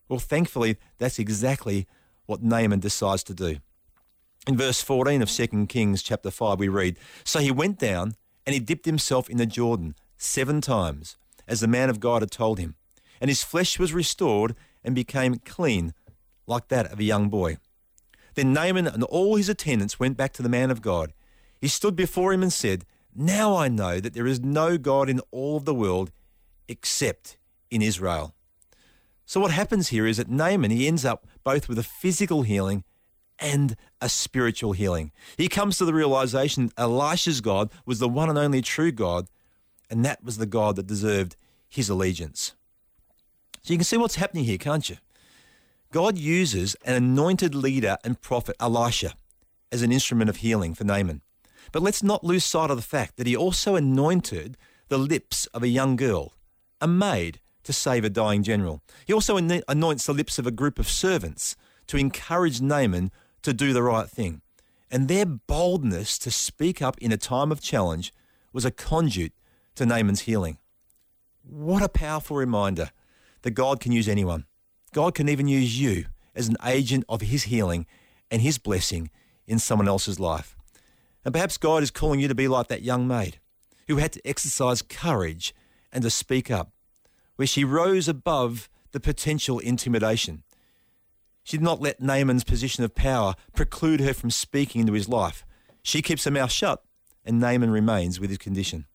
Well, 0.07 0.19
thankfully, 0.19 0.77
that's 0.97 1.19
exactly 1.19 1.87
what 2.25 2.43
Naaman 2.43 2.79
decides 2.79 3.23
to 3.23 3.33
do. 3.33 3.57
In 4.47 4.57
verse 4.57 4.81
14 4.81 5.21
of 5.21 5.29
2 5.29 5.67
Kings 5.67 6.01
chapter 6.01 6.31
5, 6.31 6.59
we 6.59 6.67
read 6.67 6.97
So 7.23 7.39
he 7.39 7.51
went 7.51 7.79
down 7.79 8.15
and 8.45 8.53
he 8.53 8.59
dipped 8.59 8.85
himself 8.85 9.29
in 9.29 9.37
the 9.37 9.45
Jordan 9.45 9.95
seven 10.17 10.61
times, 10.61 11.17
as 11.47 11.59
the 11.59 11.67
man 11.67 11.89
of 11.89 11.99
God 11.99 12.21
had 12.21 12.31
told 12.31 12.59
him, 12.59 12.75
and 13.19 13.29
his 13.29 13.43
flesh 13.43 13.77
was 13.77 13.93
restored 13.93 14.55
and 14.83 14.95
became 14.95 15.35
clean, 15.35 15.93
like 16.47 16.67
that 16.69 16.91
of 16.91 16.99
a 16.99 17.03
young 17.03 17.29
boy. 17.29 17.57
Then 18.35 18.53
Naaman 18.53 18.87
and 18.87 19.03
all 19.03 19.35
his 19.35 19.49
attendants 19.49 19.99
went 19.99 20.17
back 20.17 20.33
to 20.33 20.43
the 20.43 20.49
man 20.49 20.71
of 20.71 20.81
God. 20.81 21.13
He 21.59 21.67
stood 21.67 21.95
before 21.95 22.33
him 22.33 22.41
and 22.41 22.51
said, 22.51 22.85
Now 23.15 23.55
I 23.55 23.67
know 23.67 23.99
that 23.99 24.13
there 24.13 24.27
is 24.27 24.39
no 24.39 24.77
God 24.77 25.09
in 25.09 25.19
all 25.31 25.57
of 25.57 25.65
the 25.65 25.75
world 25.75 26.11
except 26.67 27.37
in 27.69 27.81
Israel. 27.81 28.33
So 29.25 29.39
what 29.39 29.51
happens 29.51 29.89
here 29.89 30.05
is 30.05 30.17
that 30.17 30.29
Naaman, 30.29 30.71
he 30.71 30.87
ends 30.87 31.05
up 31.05 31.25
both 31.43 31.69
with 31.69 31.79
a 31.79 31.83
physical 31.83 32.41
healing 32.41 32.83
and 33.39 33.75
a 33.99 34.09
spiritual 34.09 34.73
healing. 34.73 35.11
He 35.37 35.47
comes 35.47 35.77
to 35.77 35.85
the 35.85 35.93
realization 35.93 36.67
that 36.67 36.79
Elisha's 36.79 37.41
God 37.41 37.71
was 37.85 37.99
the 37.99 38.09
one 38.09 38.29
and 38.29 38.37
only 38.37 38.61
true 38.61 38.91
God, 38.91 39.27
and 39.89 40.05
that 40.05 40.23
was 40.23 40.37
the 40.37 40.45
God 40.45 40.75
that 40.75 40.87
deserved 40.87 41.35
his 41.69 41.89
allegiance. 41.89 42.53
So 43.63 43.73
you 43.73 43.77
can 43.77 43.85
see 43.85 43.97
what's 43.97 44.15
happening 44.15 44.43
here, 44.43 44.57
can't 44.57 44.89
you? 44.89 44.97
God 45.91 46.17
uses 46.17 46.75
an 46.85 46.95
anointed 46.95 47.53
leader 47.53 47.97
and 48.03 48.21
prophet, 48.21 48.55
Elisha, 48.61 49.13
as 49.73 49.81
an 49.81 49.91
instrument 49.91 50.29
of 50.29 50.37
healing 50.37 50.73
for 50.73 50.85
Naaman. 50.85 51.21
But 51.73 51.81
let's 51.81 52.01
not 52.01 52.23
lose 52.23 52.45
sight 52.45 52.71
of 52.71 52.77
the 52.77 52.81
fact 52.81 53.17
that 53.17 53.27
he 53.27 53.35
also 53.35 53.75
anointed 53.75 54.57
the 54.87 54.97
lips 54.97 55.47
of 55.47 55.63
a 55.63 55.67
young 55.67 55.97
girl, 55.97 56.33
a 56.79 56.87
maid, 56.87 57.39
to 57.63 57.73
save 57.73 58.03
a 58.03 58.09
dying 58.09 58.41
general. 58.41 58.81
He 59.05 59.13
also 59.13 59.37
anoints 59.37 60.05
the 60.05 60.13
lips 60.13 60.39
of 60.39 60.47
a 60.47 60.51
group 60.51 60.79
of 60.79 60.89
servants 60.89 61.55
to 61.87 61.97
encourage 61.97 62.61
Naaman 62.61 63.11
to 63.43 63.53
do 63.53 63.73
the 63.73 63.83
right 63.83 64.09
thing. 64.09 64.41
And 64.89 65.07
their 65.07 65.25
boldness 65.25 66.17
to 66.19 66.31
speak 66.31 66.81
up 66.81 66.97
in 66.99 67.11
a 67.11 67.17
time 67.17 67.51
of 67.51 67.61
challenge 67.61 68.13
was 68.51 68.65
a 68.65 68.71
conduit 68.71 69.33
to 69.75 69.85
Naaman's 69.85 70.21
healing. 70.21 70.57
What 71.43 71.83
a 71.83 71.89
powerful 71.89 72.37
reminder 72.37 72.91
that 73.41 73.51
God 73.51 73.79
can 73.79 73.91
use 73.91 74.07
anyone. 74.07 74.45
God 74.93 75.15
can 75.15 75.29
even 75.29 75.47
use 75.47 75.79
you 75.79 76.05
as 76.35 76.47
an 76.47 76.57
agent 76.65 77.05
of 77.07 77.21
his 77.21 77.43
healing 77.43 77.85
and 78.29 78.41
his 78.41 78.57
blessing 78.57 79.09
in 79.47 79.59
someone 79.59 79.87
else's 79.87 80.19
life. 80.19 80.55
And 81.23 81.33
perhaps 81.33 81.57
God 81.57 81.83
is 81.83 81.91
calling 81.91 82.19
you 82.19 82.27
to 82.27 82.35
be 82.35 82.47
like 82.47 82.67
that 82.67 82.81
young 82.83 83.07
maid 83.07 83.39
who 83.87 83.97
had 83.97 84.13
to 84.13 84.27
exercise 84.27 84.81
courage 84.81 85.53
and 85.91 86.03
to 86.03 86.09
speak 86.09 86.49
up, 86.49 86.71
where 87.35 87.47
she 87.47 87.63
rose 87.63 88.07
above 88.07 88.69
the 88.91 88.99
potential 88.99 89.59
intimidation. 89.59 90.43
She 91.43 91.57
did 91.57 91.63
not 91.63 91.81
let 91.81 92.01
Naaman's 92.01 92.43
position 92.43 92.83
of 92.83 92.95
power 92.95 93.35
preclude 93.55 93.99
her 93.99 94.13
from 94.13 94.29
speaking 94.29 94.81
into 94.81 94.93
his 94.93 95.09
life. 95.09 95.45
She 95.83 96.01
keeps 96.01 96.23
her 96.25 96.31
mouth 96.31 96.51
shut, 96.51 96.83
and 97.25 97.39
Naaman 97.39 97.71
remains 97.71 98.19
with 98.19 98.29
his 98.29 98.37
condition. 98.37 98.85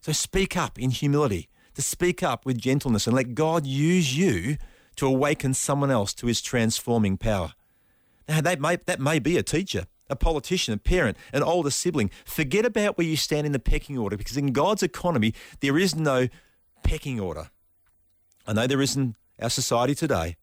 So 0.00 0.12
speak 0.12 0.56
up 0.56 0.78
in 0.78 0.90
humility, 0.90 1.48
to 1.74 1.82
speak 1.82 2.22
up 2.22 2.44
with 2.44 2.58
gentleness, 2.58 3.06
and 3.06 3.14
let 3.14 3.34
God 3.34 3.66
use 3.66 4.16
you 4.16 4.56
to 5.00 5.06
awaken 5.06 5.54
someone 5.54 5.90
else 5.90 6.12
to 6.12 6.26
his 6.26 6.42
transforming 6.42 7.16
power. 7.16 7.54
Now, 8.28 8.42
that 8.42 8.60
may, 8.60 8.76
that 8.84 9.00
may 9.00 9.18
be 9.18 9.38
a 9.38 9.42
teacher, 9.42 9.86
a 10.10 10.14
politician, 10.14 10.74
a 10.74 10.76
parent, 10.76 11.16
an 11.32 11.42
older 11.42 11.70
sibling. 11.70 12.10
Forget 12.26 12.66
about 12.66 12.98
where 12.98 13.06
you 13.06 13.16
stand 13.16 13.46
in 13.46 13.52
the 13.52 13.58
pecking 13.58 13.96
order 13.96 14.18
because 14.18 14.36
in 14.36 14.52
God's 14.52 14.82
economy, 14.82 15.32
there 15.60 15.78
is 15.78 15.96
no 15.96 16.28
pecking 16.82 17.18
order. 17.18 17.48
I 18.46 18.52
know 18.52 18.66
there 18.66 18.82
is 18.82 18.94
in 18.94 19.16
our 19.40 19.48
society 19.48 19.94
today, 19.94 20.36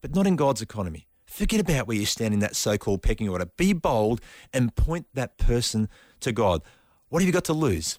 but 0.00 0.14
not 0.14 0.28
in 0.28 0.36
God's 0.36 0.62
economy. 0.62 1.08
Forget 1.26 1.58
about 1.58 1.88
where 1.88 1.96
you 1.96 2.06
stand 2.06 2.32
in 2.32 2.38
that 2.38 2.54
so 2.54 2.78
called 2.78 3.02
pecking 3.02 3.28
order. 3.28 3.46
Be 3.56 3.72
bold 3.72 4.20
and 4.52 4.76
point 4.76 5.06
that 5.14 5.38
person 5.38 5.88
to 6.20 6.30
God. 6.30 6.62
What 7.08 7.20
have 7.20 7.26
you 7.26 7.32
got 7.32 7.46
to 7.46 7.52
lose? 7.52 7.98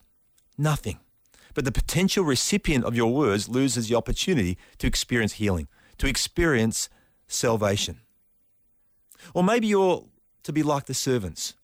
Nothing. 0.57 1.00
But 1.53 1.65
the 1.65 1.74
potential 1.74 2.24
recipient 2.24 2.86
of 2.86 2.95
your 2.95 3.13
words 3.13 3.50
loses 3.50 3.89
the 3.89 3.95
opportunity 3.95 4.57
to 4.77 4.88
experience 4.88 5.34
healing 5.34 5.67
to 5.98 6.08
experience 6.08 6.90
salvation. 7.28 8.02
Or 9.34 9.44
maybe 9.44 9.68
you're 9.68 10.06
to 10.44 10.54
be 10.54 10.64
like 10.64 10.86
the 10.86 10.94
servants, 10.94 11.56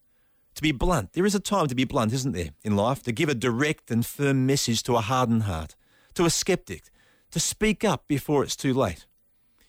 to 0.56 0.62
be 0.62 0.72
blunt. 0.72 1.14
There 1.14 1.26
is 1.26 1.36
a 1.36 1.40
time 1.40 1.68
to 1.68 1.76
be 1.76 1.84
blunt, 1.84 2.14
isn't 2.14 2.32
there, 2.32 2.50
in 2.64 2.76
life? 2.76 3.04
To 3.04 3.12
give 3.12 3.30
a 3.30 3.36
direct 3.36 3.92
and 3.92 4.06
firm 4.06 4.46
message 4.46 4.84
to 4.84 4.96
a 4.96 5.02
hardened 5.02 5.44
heart, 5.44 5.76
to 6.16 6.26
a 6.26 6.30
skeptic, 6.30 6.86
to 7.32 7.40
speak 7.40 7.84
up 7.84 8.08
before 8.08 8.44
it's 8.44 8.56
too 8.56 8.74
late. 8.74 9.06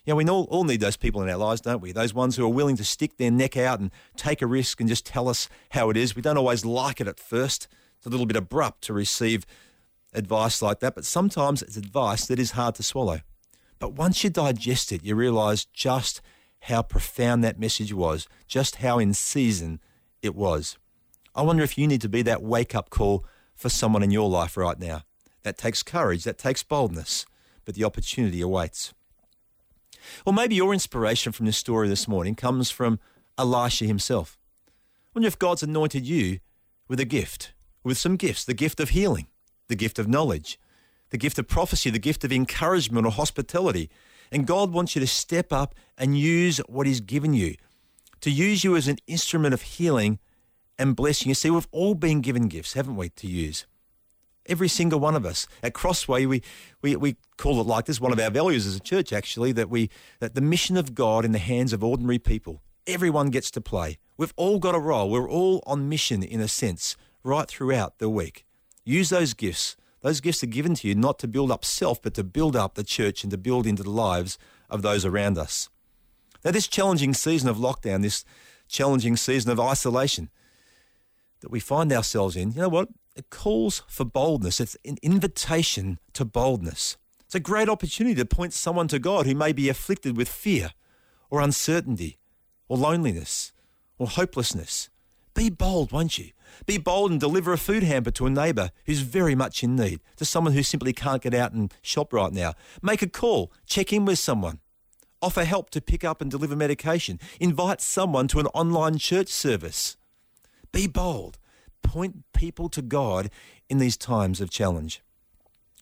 You 0.05 0.13
know, 0.13 0.17
we 0.17 0.27
all, 0.27 0.45
all 0.45 0.65
need 0.65 0.81
those 0.81 0.97
people 0.97 1.23
in 1.23 1.29
our 1.29 1.37
lives, 1.37 1.61
don't 1.61 1.81
we? 1.81 1.93
Those 1.93 2.13
ones 2.13 2.37
who 2.37 2.45
are 2.45 2.49
willing 2.49 2.77
to 2.77 2.85
stick 2.85 3.19
their 3.19 3.31
neck 3.31 3.57
out 3.57 3.79
and 3.79 3.93
take 4.17 4.43
a 4.43 4.47
risk 4.47 4.81
and 4.81 4.89
just 4.89 5.07
tell 5.07 5.29
us 5.29 5.49
how 5.71 5.91
it 5.91 5.97
is. 5.97 6.17
We 6.17 6.23
don't 6.23 6.39
always 6.39 6.65
like 6.65 7.01
it 7.01 7.07
at 7.07 7.21
first. 7.21 7.69
It's 7.99 8.07
a 8.07 8.11
little 8.11 8.27
bit 8.27 8.37
abrupt 8.37 8.83
to 8.85 8.93
receive 8.93 9.47
advice 10.13 10.61
like 10.61 10.81
that, 10.81 10.97
but 10.97 11.05
sometimes 11.05 11.63
it's 11.63 11.77
advice 11.77 12.27
that 12.27 12.41
is 12.41 12.53
hard 12.53 12.75
to 12.77 12.83
swallow. 12.83 13.21
But 13.83 13.95
once 13.95 14.23
you 14.23 14.31
digest 14.31 14.93
it, 14.93 15.05
you 15.05 15.17
realize 15.17 15.65
just 15.65 16.21
how 16.61 16.83
profound 16.83 17.43
that 17.43 17.59
message 17.59 17.93
was, 17.93 18.29
just 18.47 18.77
how 18.77 19.01
in 19.01 19.13
season 19.13 19.81
it 20.23 20.37
was. 20.37 20.79
I 21.35 21.43
wonder 21.43 21.65
if 21.65 21.77
you 21.77 21.89
need 21.89 22.01
to 22.03 22.09
be 22.09 22.23
that 22.23 22.45
wake 22.45 22.77
up 22.77 22.91
call 22.91 23.27
for 23.57 23.69
someone 23.69 24.05
in 24.05 24.13
your 24.13 24.31
life 24.31 24.57
right 24.57 24.79
now. 24.79 25.03
That 25.43 25.59
takes 25.59 25.83
courage, 25.83 26.23
that 26.23 26.39
takes 26.39 26.63
boldness, 26.63 27.27
but 27.65 27.75
the 27.75 27.83
opportunity 27.83 28.41
awaits. 28.41 28.95
Or 30.25 30.33
maybe 30.33 30.55
your 30.55 30.73
inspiration 30.73 31.33
from 31.33 31.47
this 31.47 31.59
story 31.59 31.89
this 31.89 32.07
morning 32.07 32.37
comes 32.37 32.71
from 32.71 33.01
Elisha 33.37 33.87
himself. 33.87 34.39
I 34.69 34.71
wonder 35.17 35.27
if 35.27 35.41
God's 35.41 35.65
anointed 35.65 36.07
you 36.07 36.39
with 36.87 37.01
a 37.01 37.05
gift, 37.05 37.53
with 37.83 37.99
some 37.99 38.15
gifts 38.15 38.45
the 38.45 38.55
gift 38.55 38.79
of 38.79 38.91
healing, 38.91 39.27
the 39.67 39.75
gift 39.75 39.99
of 39.99 40.07
knowledge, 40.07 40.57
the 41.13 41.19
gift 41.19 41.39
of 41.39 41.47
prophecy, 41.47 41.91
the 41.91 41.99
gift 41.99 42.25
of 42.25 42.33
encouragement 42.33 43.07
or 43.07 43.13
hospitality. 43.13 43.91
And 44.33 44.47
God 44.47 44.73
wants 44.73 44.97
you 44.97 45.01
to 45.01 45.07
step 45.07 45.53
up 45.53 45.75
and 45.99 46.19
use 46.19 46.57
what 46.67 46.87
He's 46.87 47.01
given 47.01 47.35
you, 47.35 47.55
to 48.23 48.31
use 48.31 48.65
you 48.65 48.75
as 48.77 48.89
an 48.89 48.97
instrument 49.07 49.53
of 49.53 49.61
healing 49.61 50.19
and 50.79 50.97
blessing. 50.97 51.29
You 51.29 51.35
see, 51.35 51.51
we've 51.51 51.69
all 51.71 51.95
been 51.95 52.23
given 52.23 52.49
gifts, 52.49 52.73
haven't 52.73 52.97
we, 52.97 53.11
to 53.11 53.27
use? 53.27 53.67
Every 54.47 54.69
single 54.69 55.01
one 55.01 55.15
of 55.15 55.27
us. 55.27 55.47
At 55.63 55.75
Crossway, 55.75 56.25
we, 56.25 56.43
we, 56.81 56.97
we 56.97 57.17
call 57.37 57.61
it 57.61 57.67
like 57.67 57.85
this, 57.85 58.01
one 58.01 58.11
of 58.11 58.19
our 58.19 58.31
values 58.31 58.67
as 58.67 58.75
a 58.75 58.81
church 58.81 59.13
actually, 59.13 59.53
that 59.53 59.69
we 59.69 59.91
that 60.19 60.35
the 60.35 60.41
mission 60.41 60.79
of 60.79 60.95
God 60.95 61.27
in 61.27 61.33
the 61.33 61.39
hands 61.39 61.75
of 61.75 61.85
ordinary 61.85 62.19
people. 62.19 62.63
Everyone 62.87 63.29
gets 63.29 63.51
to 63.53 63.61
play. 63.61 63.99
We've 64.17 64.33
all 64.37 64.59
got 64.59 64.75
a 64.75 64.81
role. 64.81 65.11
We're 65.11 65.31
all 65.31 65.63
on 65.67 65.91
mission 65.91 66.23
in 66.23 66.41
a 66.41 66.49
sense, 66.49 66.97
right 67.23 67.47
throughout 67.47 67.99
the 67.99 68.09
week. 68.09 68.47
Use 68.83 69.11
those 69.11 69.35
gifts. 69.35 69.77
Those 70.03 70.21
gifts 70.21 70.43
are 70.43 70.49
given 70.49 70.75
to 70.77 70.89
you 70.89 70.95
not 70.95 71.19
to 71.21 71.29
build 71.29 71.51
up 71.51 71.65
self, 71.65 72.03
but 72.03 72.15
to 72.15 72.25
build 72.25 72.55
up 72.55 72.75
the 72.75 72.85
church 72.85 73.23
and 73.23 73.31
to 73.31 73.39
build 73.39 73.67
into 73.67 73.83
the 73.83 73.91
lives 73.91 74.39
of 74.69 74.83
those 74.83 75.05
around 75.05 75.39
us. 75.39 75.69
Now, 76.45 76.51
this 76.51 76.69
challenging 76.69 77.15
season 77.15 77.49
of 77.49 77.57
lockdown, 77.57 78.03
this 78.03 78.25
challenging 78.69 79.17
season 79.17 79.51
of 79.51 79.61
isolation 79.61 80.31
that 81.41 81.51
we 81.51 81.61
find 81.61 81.93
ourselves 81.93 82.37
in, 82.37 82.53
you 82.53 82.61
know 82.61 82.69
what? 82.69 82.89
it 83.15 83.31
calls 83.31 83.83
for 83.89 84.05
boldness. 84.05 84.61
It's 84.61 84.77
an 84.85 84.97
invitation 85.03 85.99
to 86.15 86.25
boldness. 86.25 86.97
It's 87.25 87.35
a 87.35 87.41
great 87.41 87.69
opportunity 87.69 88.15
to 88.17 88.25
point 88.25 88.53
someone 88.53 88.89
to 88.89 88.99
God 88.99 89.27
who 89.27 89.35
may 89.35 89.53
be 89.53 89.69
afflicted 89.69 90.17
with 90.17 90.29
fear 90.29 90.73
or 91.31 91.41
uncertainty 91.41 92.19
or 92.69 92.77
loneliness 92.77 93.53
or 93.99 94.07
hopelessness. 94.07 94.91
Be 95.35 95.51
bold, 95.51 95.93
won't 95.93 96.19
you? 96.19 96.31
Be 96.67 96.79
bold 96.79 97.11
and 97.11 97.19
deliver 97.19 97.53
a 97.53 97.59
food 97.59 97.83
hamper 97.83 98.11
to 98.13 98.27
a 98.27 98.31
neighbour 98.31 98.71
who's 98.87 99.01
very 99.01 99.35
much 99.35 99.63
in 99.63 99.75
need, 99.75 100.01
to 100.17 100.25
someone 100.25 100.53
who 100.53 100.63
simply 100.63 100.93
can't 100.93 101.23
get 101.23 101.35
out 101.35 101.53
and 101.53 101.73
shop 101.81 102.13
right 102.13 102.33
now. 102.33 102.53
Make 102.83 103.03
a 103.03 103.09
call, 103.09 103.53
check 103.67 103.93
in 103.93 104.05
with 104.05 104.19
someone, 104.19 104.61
offer 105.23 105.45
help 105.45 105.71
to 105.71 105.81
pick 105.81 106.05
up 106.05 106.21
and 106.21 106.31
deliver 106.31 106.55
medication, 106.55 107.19
invite 107.41 107.81
someone 107.81 108.29
to 108.29 108.41
an 108.41 108.47
online 108.49 108.99
church 108.99 109.29
service. 109.29 109.97
Be 110.73 110.87
bold 110.87 111.39
point 111.83 112.25
people 112.33 112.69
to 112.71 112.83
God 112.83 113.31
in 113.69 113.79
these 113.79 113.97
times 113.97 114.41
of 114.41 114.51
challenge. 114.51 115.03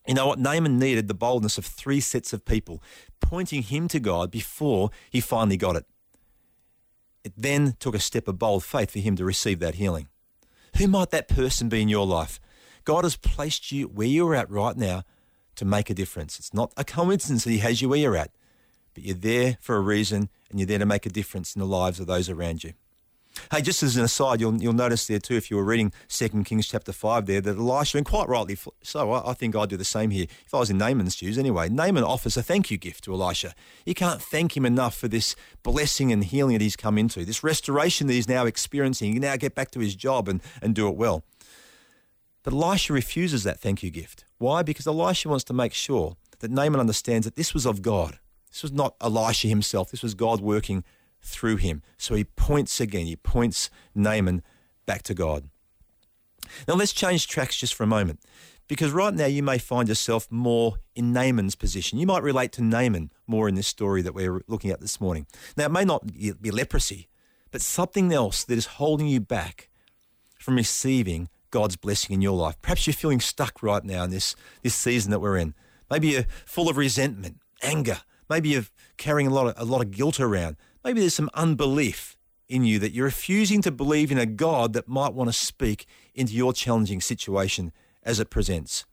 You 0.07 0.15
know 0.15 0.27
what? 0.27 0.39
Naaman 0.39 0.79
needed 0.79 1.09
the 1.09 1.15
boldness 1.15 1.59
of 1.59 1.65
three 1.65 2.01
sets 2.01 2.33
of 2.33 2.45
people 2.45 2.83
pointing 3.21 3.63
him 3.63 3.87
to 3.89 4.01
God 4.01 4.31
before 4.31 4.91
he 5.11 5.21
finally 5.21 5.57
got 5.57 5.77
it. 5.77 5.87
It 7.25 7.35
then 7.37 7.77
took 7.79 7.95
a 7.95 8.01
step 8.01 8.29
of 8.29 8.39
bold 8.39 8.65
faith 8.65 8.93
for 8.93 8.99
him 8.99 9.17
to 9.17 9.25
receive 9.25 9.59
that 9.61 9.75
healing. 9.75 10.09
Who 10.79 10.89
might 10.89 11.11
that 11.11 11.29
person 11.29 11.69
be 11.69 11.83
in 11.83 11.89
your 11.89 12.07
life? 12.07 12.41
God 12.85 13.05
has 13.05 13.17
placed 13.17 13.73
you 13.73 13.87
where 13.87 14.07
you're 14.07 14.35
at 14.35 14.51
right 14.51 14.77
now 14.77 15.05
to 15.57 15.65
make 15.65 15.91
a 15.91 15.95
difference. 15.95 16.39
It's 16.39 16.55
not 16.55 16.73
a 16.77 16.85
coincidence 16.85 17.45
that 17.45 17.51
He 17.51 17.59
has 17.59 17.83
you 17.83 17.89
where 17.89 17.99
you're 17.99 18.17
at, 18.17 18.31
but 18.95 19.05
you're 19.05 19.15
there 19.15 19.59
for 19.61 19.77
a 19.77 19.81
reason 19.81 20.31
and 20.49 20.59
you're 20.59 20.67
there 20.67 20.79
to 20.79 20.87
make 20.87 21.07
a 21.07 21.11
difference 21.11 21.55
in 21.55 21.61
the 21.61 21.67
lives 21.67 22.01
of 22.01 22.07
those 22.07 22.29
around 22.29 22.65
you. 22.65 22.73
Hey, 23.51 23.63
just 23.63 23.83
as 23.83 23.97
an 23.97 24.05
aside, 24.05 24.41
you'll, 24.41 24.61
you'll 24.61 24.73
notice 24.73 25.07
there 25.07 25.19
too, 25.19 25.37
if 25.37 25.51
you 25.51 25.57
were 25.57 25.65
reading 25.65 25.93
Second 26.09 26.45
Kings 26.45 26.67
chapter 26.67 26.93
5 26.93 27.27
there, 27.27 27.41
that 27.41 27.57
Elisha, 27.57 27.99
and 27.99 28.07
quite 28.07 28.29
rightly 28.29 28.57
so, 28.83 29.13
I, 29.13 29.31
I 29.31 29.35
think 29.35 29.57
I'd 29.57 29.69
do 29.69 29.77
the 29.77 29.85
same 29.85 30.11
here. 30.11 30.27
If 30.47 30.55
I 30.55 30.59
was 30.59 30.71
in 30.71 30.79
Naaman's 30.79 31.17
shoes 31.17 31.39
anyway, 31.39 31.69
Naaman 31.69 32.05
offers 32.05 32.37
a 32.37 32.43
thank 32.43 32.71
you 32.71 32.79
gift 32.79 33.05
to 33.05 33.13
Elisha. 33.13 33.55
You 33.85 33.95
can't 33.95 34.23
thank 34.23 34.57
him 34.57 34.65
enough 34.67 34.97
for 34.97 35.09
this 35.09 35.37
blessing 35.63 36.13
and 36.13 36.25
healing 36.25 36.55
that 36.55 36.63
he's 36.63 36.77
come 36.77 36.99
into, 36.99 37.25
this 37.25 37.43
restoration 37.45 38.07
that 38.07 38.15
he's 38.15 38.29
now 38.29 38.47
experiencing. 38.47 39.09
He 39.09 39.15
can 39.15 39.23
now 39.23 39.37
get 39.37 39.55
back 39.55 39.71
to 39.73 39.81
his 39.81 39.95
job 39.95 40.29
and, 40.29 40.41
and 40.63 40.75
do 40.75 40.89
it 40.89 40.97
well. 40.97 41.25
But 42.43 42.55
Elisha 42.55 42.93
refuses 42.93 43.45
that 43.45 43.61
thank 43.61 43.83
you 43.83 43.91
gift. 43.91 44.25
Why? 44.39 44.63
Because 44.63 44.87
Elisha 44.87 45.29
wants 45.29 45.45
to 45.45 45.53
make 45.53 45.75
sure 45.75 46.17
that 46.39 46.51
Naaman 46.51 46.81
understands 46.81 47.27
that 47.27 47.37
this 47.37 47.53
was 47.53 47.67
of 47.67 47.83
God. 47.83 48.19
This 48.51 48.63
was 48.63 48.73
not 48.73 48.97
Elisha 49.01 49.49
himself. 49.49 49.91
This 49.91 50.03
was 50.03 50.15
God 50.15 50.41
working 50.41 50.85
through 51.23 51.57
him. 51.57 51.83
So 51.97 52.15
he 52.15 52.25
points 52.25 52.81
again, 52.81 53.07
he 53.07 53.17
points 53.17 53.71
Naaman 53.95 54.43
back 54.87 55.03
to 55.05 55.15
God. 55.15 55.49
Now 56.67 56.75
let's 56.75 56.93
change 56.93 57.29
tracks 57.29 57.57
just 57.57 57.75
for 57.75 57.85
a 57.85 57.89
moment. 57.89 58.21
Because 58.71 58.93
right 58.93 59.13
now 59.13 59.27
you 59.27 59.43
may 59.43 59.59
find 59.59 59.89
yourself 59.89 60.29
more 60.31 60.77
in 60.95 61.13
Naaman's 61.13 61.57
position. 61.57 61.99
You 61.99 62.07
might 62.07 62.23
relate 62.23 62.53
to 62.53 62.63
Naaman 62.63 63.11
more 63.27 63.49
in 63.49 63.57
this 63.57 63.67
story 63.67 64.01
that 64.03 64.15
we're 64.15 64.43
looking 64.47 64.71
at 64.71 64.81
this 64.81 65.01
morning. 65.01 65.27
Now, 65.57 65.65
it 65.65 65.73
may 65.73 65.85
not 65.85 66.07
be 66.07 66.53
leprosy, 66.53 67.09
but 67.51 67.63
something 67.63 68.13
else 68.13 68.45
that 68.45 68.57
is 68.57 68.67
holding 68.67 69.09
you 69.09 69.19
back 69.19 69.71
from 70.39 70.55
receiving 70.55 71.29
God's 71.51 71.75
blessing 71.75 72.15
in 72.15 72.23
your 72.23 72.37
life. 72.37 72.63
Perhaps 72.63 72.87
you're 72.87 72.95
feeling 72.95 73.19
stuck 73.19 73.61
right 73.61 73.83
now 73.83 74.05
in 74.05 74.11
this, 74.11 74.37
this 74.63 74.77
season 74.77 75.11
that 75.11 75.19
we're 75.19 75.37
in. 75.37 75.55
Maybe 75.91 76.11
you're 76.11 76.27
full 76.47 76.69
of 76.69 76.77
resentment, 76.77 77.41
anger. 77.63 78.03
Maybe 78.29 78.51
you're 78.51 78.67
carrying 78.97 79.27
a 79.27 79.35
lot 79.35 79.49
of, 79.49 79.55
a 79.57 79.65
lot 79.65 79.81
of 79.81 79.91
guilt 79.91 80.21
around. 80.21 80.57
Maybe 80.85 81.01
there's 81.01 81.15
some 81.15 81.31
unbelief 81.35 82.17
in 82.49 82.65
you 82.65 82.79
that 82.79 82.93
you're 82.93 83.05
refusing 83.07 83.63
to 83.63 83.71
believe 83.71 84.11
in 84.11 84.19
a 84.19 84.27
God 84.27 84.73
that 84.73 84.89
might 84.89 85.15
want 85.15 85.29
to 85.29 85.33
speak 85.33 85.87
into 86.15 86.33
your 86.33 86.53
challenging 86.53 87.01
situation 87.01 87.73
as 88.03 88.19
it 88.19 88.31
presents. 88.31 88.85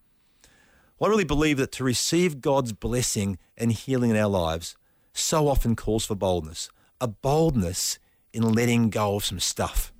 Well, 0.98 1.08
I 1.08 1.10
really 1.10 1.24
believe 1.24 1.56
that 1.58 1.72
to 1.72 1.84
receive 1.84 2.40
God's 2.40 2.72
blessing 2.72 3.38
and 3.56 3.72
healing 3.72 4.10
in 4.10 4.16
our 4.16 4.28
lives 4.28 4.76
so 5.12 5.48
often 5.48 5.76
calls 5.76 6.04
for 6.04 6.14
boldness, 6.14 6.70
a 7.00 7.08
boldness 7.08 7.98
in 8.32 8.52
letting 8.52 8.90
go 8.90 9.16
of 9.16 9.24
some 9.24 9.40
stuff. 9.40 9.92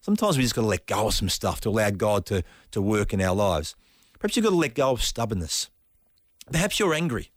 Sometimes 0.00 0.36
we 0.36 0.42
just 0.42 0.54
got 0.54 0.62
to 0.62 0.68
let 0.68 0.86
go 0.86 1.08
of 1.08 1.14
some 1.14 1.28
stuff 1.28 1.60
to 1.62 1.70
allow 1.70 1.90
God 1.90 2.26
to, 2.26 2.42
to 2.70 2.80
work 2.80 3.12
in 3.12 3.20
our 3.20 3.34
lives. 3.34 3.74
Perhaps 4.18 4.36
you've 4.36 4.44
got 4.44 4.50
to 4.50 4.56
let 4.56 4.74
go 4.74 4.92
of 4.92 5.02
stubbornness. 5.02 5.70
Perhaps 6.50 6.78
you're 6.78 6.94
angry. 6.94 7.30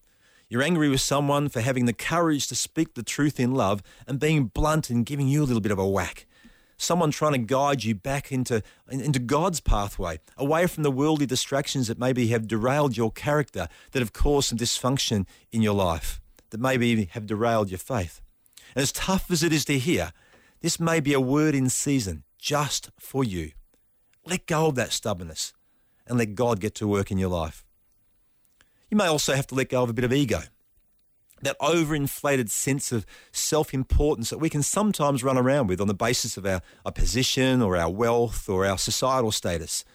You're 0.50 0.63
angry 0.63 0.88
with 0.88 1.01
someone 1.01 1.50
for 1.50 1.60
having 1.60 1.86
the 1.86 1.94
courage 1.94 2.48
to 2.48 2.56
speak 2.56 2.94
the 2.94 3.04
truth 3.04 3.38
in 3.38 3.54
love 3.54 3.84
and 4.08 4.18
being 4.18 4.46
blunt 4.46 4.89
and 4.89 5.06
giving 5.06 5.27
you 5.27 5.44
a 5.44 5.46
little 5.46 5.60
bit 5.60 5.74
of 5.74 5.80
a 5.80 5.88
whack. 5.88 6.25
Someone 6.77 7.12
trying 7.12 7.34
to 7.34 7.39
guide 7.39 7.84
you 7.84 7.94
back 7.96 8.32
into, 8.32 8.63
into 8.89 9.20
God's 9.20 9.60
pathway, 9.60 10.20
away 10.38 10.68
from 10.68 10.84
the 10.84 10.92
worldly 10.92 11.25
distractions 11.25 11.88
that 11.88 12.00
maybe 12.00 12.27
have 12.27 12.48
derailed 12.48 12.96
your 12.96 13.12
character, 13.12 13.68
that 13.92 14.00
have 14.00 14.13
caused 14.13 14.50
some 14.50 14.58
dysfunction 14.58 15.27
in 15.51 15.62
your 15.62 15.74
life, 15.74 16.22
that 16.51 16.62
maybe 16.62 17.10
have 17.12 17.25
derailed 17.25 17.70
your 17.70 17.80
faith. 17.80 18.22
And 18.74 18.84
as 18.84 18.94
tough 18.94 19.30
as 19.30 19.44
it 19.44 19.51
is 19.51 19.66
to 19.66 19.77
hear, 19.77 20.13
this 20.62 20.80
may 20.80 21.01
be 21.01 21.13
a 21.13 21.20
word 21.20 21.56
in 21.56 21.70
season 21.70 22.24
just 22.39 22.89
for 22.98 23.24
you. 23.24 23.51
Let 24.25 24.46
go 24.46 24.68
of 24.68 24.75
that 24.75 24.94
stubbornness 24.94 25.51
and 26.06 26.18
let 26.18 26.36
God 26.36 26.62
get 26.62 26.74
to 26.75 26.88
work 26.88 27.12
in 27.12 27.18
your 27.18 27.30
life. 27.30 27.66
You 28.89 28.98
may 28.98 29.08
also 29.08 29.34
have 29.34 29.48
to 29.48 29.56
let 29.56 29.70
go 29.70 29.84
of 29.84 29.89
a 29.89 29.94
bit 29.94 30.06
of 30.06 30.13
ego. 30.13 30.41
That 31.41 31.60
overinflated 31.60 32.50
sense 32.50 32.91
of 32.91 33.06
self 33.32 33.74
importance 33.74 34.32
that 34.32 34.39
we 34.39 34.50
can 34.50 34.63
sometimes 34.63 35.24
run 35.24 35.38
around 35.38 35.67
with 35.67 35.79
on 35.79 35.88
the 35.88 35.94
basis 35.94 36.36
of 36.38 36.46
our, 36.46 36.62
our 36.86 36.91
position 36.91 37.62
or 37.62 37.77
our 37.77 37.91
wealth 37.91 38.50
or 38.50 38.65
our 38.65 38.77
societal 38.77 39.32
status. 39.32 39.86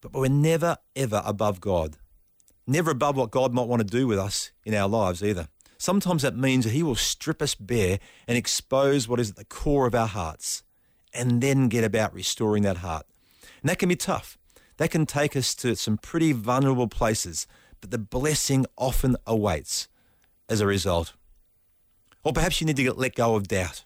But 0.00 0.14
we're 0.14 0.28
never, 0.28 0.78
ever 0.96 1.20
above 1.26 1.60
God. 1.60 1.98
Never 2.66 2.90
above 2.92 3.16
what 3.16 3.30
God 3.30 3.52
might 3.52 3.66
want 3.66 3.80
to 3.80 3.86
do 3.86 4.06
with 4.06 4.18
us 4.18 4.50
in 4.64 4.74
our 4.74 4.88
lives 4.88 5.22
either. 5.22 5.48
Sometimes 5.76 6.22
that 6.22 6.36
means 6.36 6.64
that 6.64 6.72
He 6.72 6.82
will 6.82 6.94
strip 6.94 7.42
us 7.42 7.54
bare 7.54 7.98
and 8.26 8.38
expose 8.38 9.08
what 9.08 9.20
is 9.20 9.30
at 9.30 9.36
the 9.36 9.44
core 9.44 9.86
of 9.86 9.94
our 9.94 10.06
hearts 10.06 10.62
and 11.12 11.42
then 11.42 11.68
get 11.68 11.84
about 11.84 12.14
restoring 12.14 12.62
that 12.62 12.78
heart. 12.78 13.06
And 13.62 13.68
that 13.68 13.78
can 13.78 13.88
be 13.88 13.96
tough. 13.96 14.38
That 14.78 14.90
can 14.90 15.04
take 15.04 15.36
us 15.36 15.54
to 15.56 15.76
some 15.76 15.98
pretty 15.98 16.32
vulnerable 16.32 16.88
places 16.88 17.46
but 17.80 17.90
the 17.90 17.98
blessing 17.98 18.66
often 18.76 19.16
awaits. 19.26 19.88
as 20.50 20.60
a 20.60 20.66
result. 20.66 21.14
Or 22.22 22.34
perhaps 22.34 22.60
you 22.60 22.66
need 22.66 22.76
to 22.76 22.82
get, 22.82 22.98
let 22.98 23.14
go 23.14 23.36
of 23.36 23.48
doubt, 23.48 23.84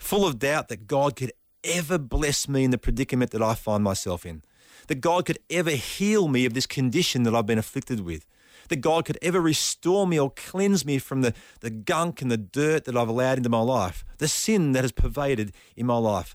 full 0.00 0.26
of 0.26 0.40
doubt 0.40 0.68
that 0.68 0.88
God 0.88 1.14
could 1.14 1.32
ever 1.62 1.98
bless 1.98 2.48
me 2.48 2.64
in 2.64 2.72
the 2.72 2.78
predicament 2.78 3.30
that 3.30 3.42
I 3.42 3.54
find 3.54 3.84
myself 3.84 4.26
in, 4.26 4.42
that 4.88 5.00
God 5.00 5.26
could 5.26 5.38
ever 5.48 5.70
heal 5.70 6.26
me 6.26 6.44
of 6.44 6.54
this 6.54 6.66
condition 6.66 7.22
that 7.22 7.36
I've 7.36 7.46
been 7.46 7.58
afflicted 7.58 8.00
with, 8.00 8.26
that 8.68 8.76
God 8.80 9.04
could 9.04 9.18
ever 9.22 9.40
restore 9.40 10.06
me 10.06 10.18
or 10.18 10.30
cleanse 10.30 10.84
me 10.84 10.98
from 10.98 11.20
the, 11.20 11.34
the 11.60 11.70
gunk 11.70 12.20
and 12.22 12.30
the 12.30 12.36
dirt 12.36 12.84
that 12.86 12.96
I've 12.96 13.08
allowed 13.08 13.38
into 13.38 13.50
my 13.50 13.60
life, 13.60 14.04
the 14.18 14.28
sin 14.28 14.72
that 14.72 14.82
has 14.82 14.92
pervaded 14.92 15.52
in 15.76 15.86
my 15.86 15.98
life. 15.98 16.34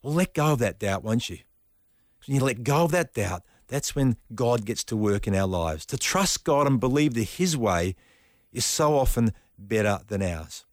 Well, 0.00 0.14
let 0.14 0.32
go 0.32 0.52
of 0.52 0.58
that 0.60 0.78
doubt, 0.78 1.02
won't 1.02 1.28
you? 1.28 1.38
You 2.24 2.40
let 2.40 2.64
go 2.64 2.84
of 2.84 2.92
that 2.92 3.12
doubt, 3.14 3.42
that's 3.68 3.94
when 3.94 4.16
God 4.34 4.64
gets 4.64 4.84
to 4.84 4.96
work 4.96 5.26
in 5.26 5.34
our 5.34 5.46
lives. 5.46 5.86
To 5.86 5.96
trust 5.96 6.44
God 6.44 6.66
and 6.66 6.78
believe 6.78 7.14
that 7.14 7.22
His 7.24 7.56
way 7.56 7.96
is 8.52 8.64
so 8.64 8.96
often 8.96 9.32
better 9.58 10.00
than 10.08 10.22
ours. 10.22 10.64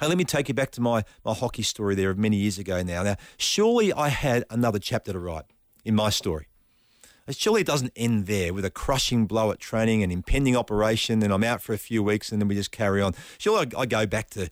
Hey, 0.00 0.08
let 0.08 0.18
me 0.18 0.24
take 0.24 0.48
you 0.48 0.54
back 0.54 0.70
to 0.72 0.80
my, 0.80 1.04
my 1.24 1.32
hockey 1.32 1.62
story 1.62 1.94
there 1.94 2.10
of 2.10 2.18
many 2.18 2.36
years 2.36 2.58
ago 2.58 2.82
now. 2.82 3.02
Now, 3.02 3.16
surely 3.38 3.92
I 3.92 4.08
had 4.08 4.44
another 4.50 4.78
chapter 4.78 5.12
to 5.12 5.18
write 5.18 5.46
in 5.84 5.94
my 5.94 6.10
story. 6.10 6.48
Surely 7.30 7.62
it 7.62 7.66
doesn't 7.66 7.92
end 7.96 8.26
there 8.26 8.54
with 8.54 8.64
a 8.64 8.70
crushing 8.70 9.26
blow 9.26 9.50
at 9.50 9.58
training, 9.58 10.02
and 10.02 10.12
impending 10.12 10.56
operation, 10.56 11.22
and 11.22 11.32
I'm 11.32 11.42
out 11.42 11.60
for 11.60 11.72
a 11.72 11.78
few 11.78 12.02
weeks 12.02 12.30
and 12.30 12.40
then 12.40 12.46
we 12.46 12.54
just 12.54 12.70
carry 12.70 13.02
on. 13.02 13.14
Surely 13.38 13.66
I, 13.76 13.80
I 13.80 13.86
go 13.86 14.06
back 14.06 14.30
to 14.30 14.48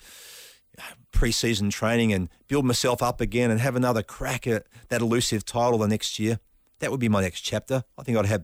pre-season 1.11 1.69
training 1.69 2.11
and 2.11 2.27
build 2.47 2.65
myself 2.65 3.01
up 3.01 3.21
again 3.21 3.49
and 3.49 3.61
have 3.61 3.75
another 3.75 4.03
crack 4.03 4.45
at 4.45 4.67
that 4.89 5.01
elusive 5.01 5.45
title 5.45 5.77
the 5.77 5.87
next 5.87 6.19
year. 6.19 6.39
That 6.79 6.91
would 6.91 6.99
be 6.99 7.09
my 7.09 7.21
next 7.21 7.41
chapter. 7.41 7.83
I 7.97 8.03
think 8.03 8.17
I'd 8.17 8.25
have 8.25 8.43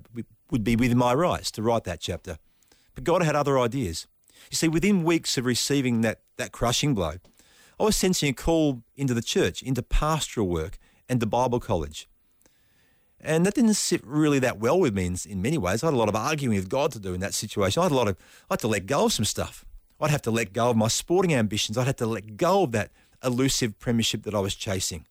would 0.51 0.63
be 0.63 0.75
within 0.75 0.97
my 0.97 1.13
rights 1.13 1.49
to 1.51 1.61
write 1.61 1.85
that 1.85 2.01
chapter. 2.01 2.37
But 2.93 3.05
God 3.05 3.23
had 3.23 3.35
other 3.35 3.57
ideas. 3.57 4.07
You 4.49 4.55
see, 4.55 4.67
within 4.67 5.03
weeks 5.03 5.37
of 5.37 5.45
receiving 5.45 6.01
that, 6.01 6.21
that 6.37 6.51
crushing 6.51 6.93
blow, 6.93 7.13
I 7.79 7.83
was 7.83 7.95
sensing 7.95 8.29
a 8.29 8.33
call 8.33 8.83
into 8.95 9.13
the 9.13 9.21
church, 9.21 9.63
into 9.63 9.81
pastoral 9.81 10.47
work 10.47 10.77
and 11.07 11.19
the 11.19 11.25
Bible 11.25 11.59
college. 11.59 12.07
And 13.19 13.45
that 13.45 13.53
didn't 13.53 13.75
sit 13.75 14.05
really 14.05 14.39
that 14.39 14.59
well 14.59 14.79
with 14.79 14.95
me 14.95 15.05
in, 15.05 15.15
in 15.27 15.41
many 15.41 15.57
ways. 15.57 15.83
I 15.83 15.87
had 15.87 15.93
a 15.93 15.97
lot 15.97 16.09
of 16.09 16.15
arguing 16.15 16.55
with 16.55 16.69
God 16.69 16.91
to 16.93 16.99
do 16.99 17.13
in 17.13 17.21
that 17.21 17.33
situation. 17.33 17.79
I 17.79 17.85
had 17.85 17.91
a 17.91 17.95
lot 17.95 18.07
of, 18.07 18.17
I 18.49 18.53
had 18.53 18.59
to 18.61 18.67
let 18.67 18.87
go 18.87 19.05
of 19.05 19.13
some 19.13 19.25
stuff. 19.25 19.63
I'd 19.99 20.09
have 20.09 20.23
to 20.23 20.31
let 20.31 20.53
go 20.53 20.71
of 20.71 20.77
my 20.77 20.87
sporting 20.87 21.33
ambitions. 21.33 21.77
I'd 21.77 21.85
have 21.85 21.97
to 21.97 22.07
let 22.07 22.35
go 22.35 22.63
of 22.63 22.71
that 22.71 22.91
elusive 23.23 23.77
premiership 23.77 24.23
that 24.23 24.33
I 24.33 24.39
was 24.39 24.55
chasing. 24.55 25.05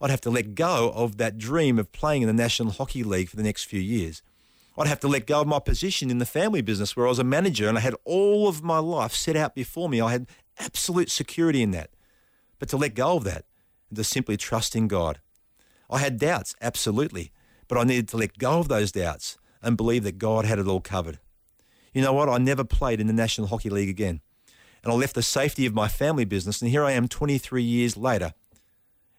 I'd 0.00 0.10
have 0.10 0.20
to 0.22 0.30
let 0.30 0.54
go 0.54 0.92
of 0.94 1.16
that 1.18 1.38
dream 1.38 1.78
of 1.78 1.92
playing 1.92 2.22
in 2.22 2.28
the 2.28 2.34
National 2.34 2.72
Hockey 2.72 3.02
League 3.02 3.28
for 3.28 3.36
the 3.36 3.42
next 3.42 3.64
few 3.64 3.80
years. 3.80 4.22
I'd 4.76 4.88
have 4.88 5.00
to 5.00 5.08
let 5.08 5.26
go 5.26 5.40
of 5.40 5.46
my 5.46 5.60
position 5.60 6.10
in 6.10 6.18
the 6.18 6.26
family 6.26 6.60
business 6.60 6.96
where 6.96 7.06
I 7.06 7.10
was 7.10 7.20
a 7.20 7.24
manager 7.24 7.68
and 7.68 7.78
I 7.78 7.80
had 7.80 7.94
all 8.04 8.48
of 8.48 8.62
my 8.62 8.78
life 8.78 9.12
set 9.12 9.36
out 9.36 9.54
before 9.54 9.88
me. 9.88 10.00
I 10.00 10.10
had 10.10 10.26
absolute 10.58 11.10
security 11.10 11.62
in 11.62 11.70
that. 11.70 11.90
But 12.58 12.68
to 12.70 12.76
let 12.76 12.94
go 12.94 13.16
of 13.16 13.24
that 13.24 13.44
and 13.88 13.96
to 13.96 14.04
simply 14.04 14.36
trust 14.36 14.74
in 14.74 14.88
God. 14.88 15.20
I 15.88 15.98
had 15.98 16.18
doubts, 16.18 16.56
absolutely, 16.60 17.30
but 17.68 17.78
I 17.78 17.84
needed 17.84 18.08
to 18.08 18.16
let 18.16 18.38
go 18.38 18.58
of 18.58 18.68
those 18.68 18.90
doubts 18.90 19.38
and 19.62 19.76
believe 19.76 20.02
that 20.04 20.18
God 20.18 20.44
had 20.44 20.58
it 20.58 20.66
all 20.66 20.80
covered. 20.80 21.18
You 21.92 22.02
know 22.02 22.12
what? 22.12 22.28
I 22.28 22.38
never 22.38 22.64
played 22.64 23.00
in 23.00 23.06
the 23.06 23.12
National 23.12 23.46
Hockey 23.46 23.70
League 23.70 23.88
again. 23.88 24.20
And 24.82 24.92
I 24.92 24.96
left 24.96 25.14
the 25.14 25.22
safety 25.22 25.64
of 25.66 25.74
my 25.74 25.88
family 25.88 26.24
business, 26.24 26.60
and 26.60 26.70
here 26.70 26.84
I 26.84 26.92
am 26.92 27.08
23 27.08 27.62
years 27.62 27.96
later, 27.96 28.34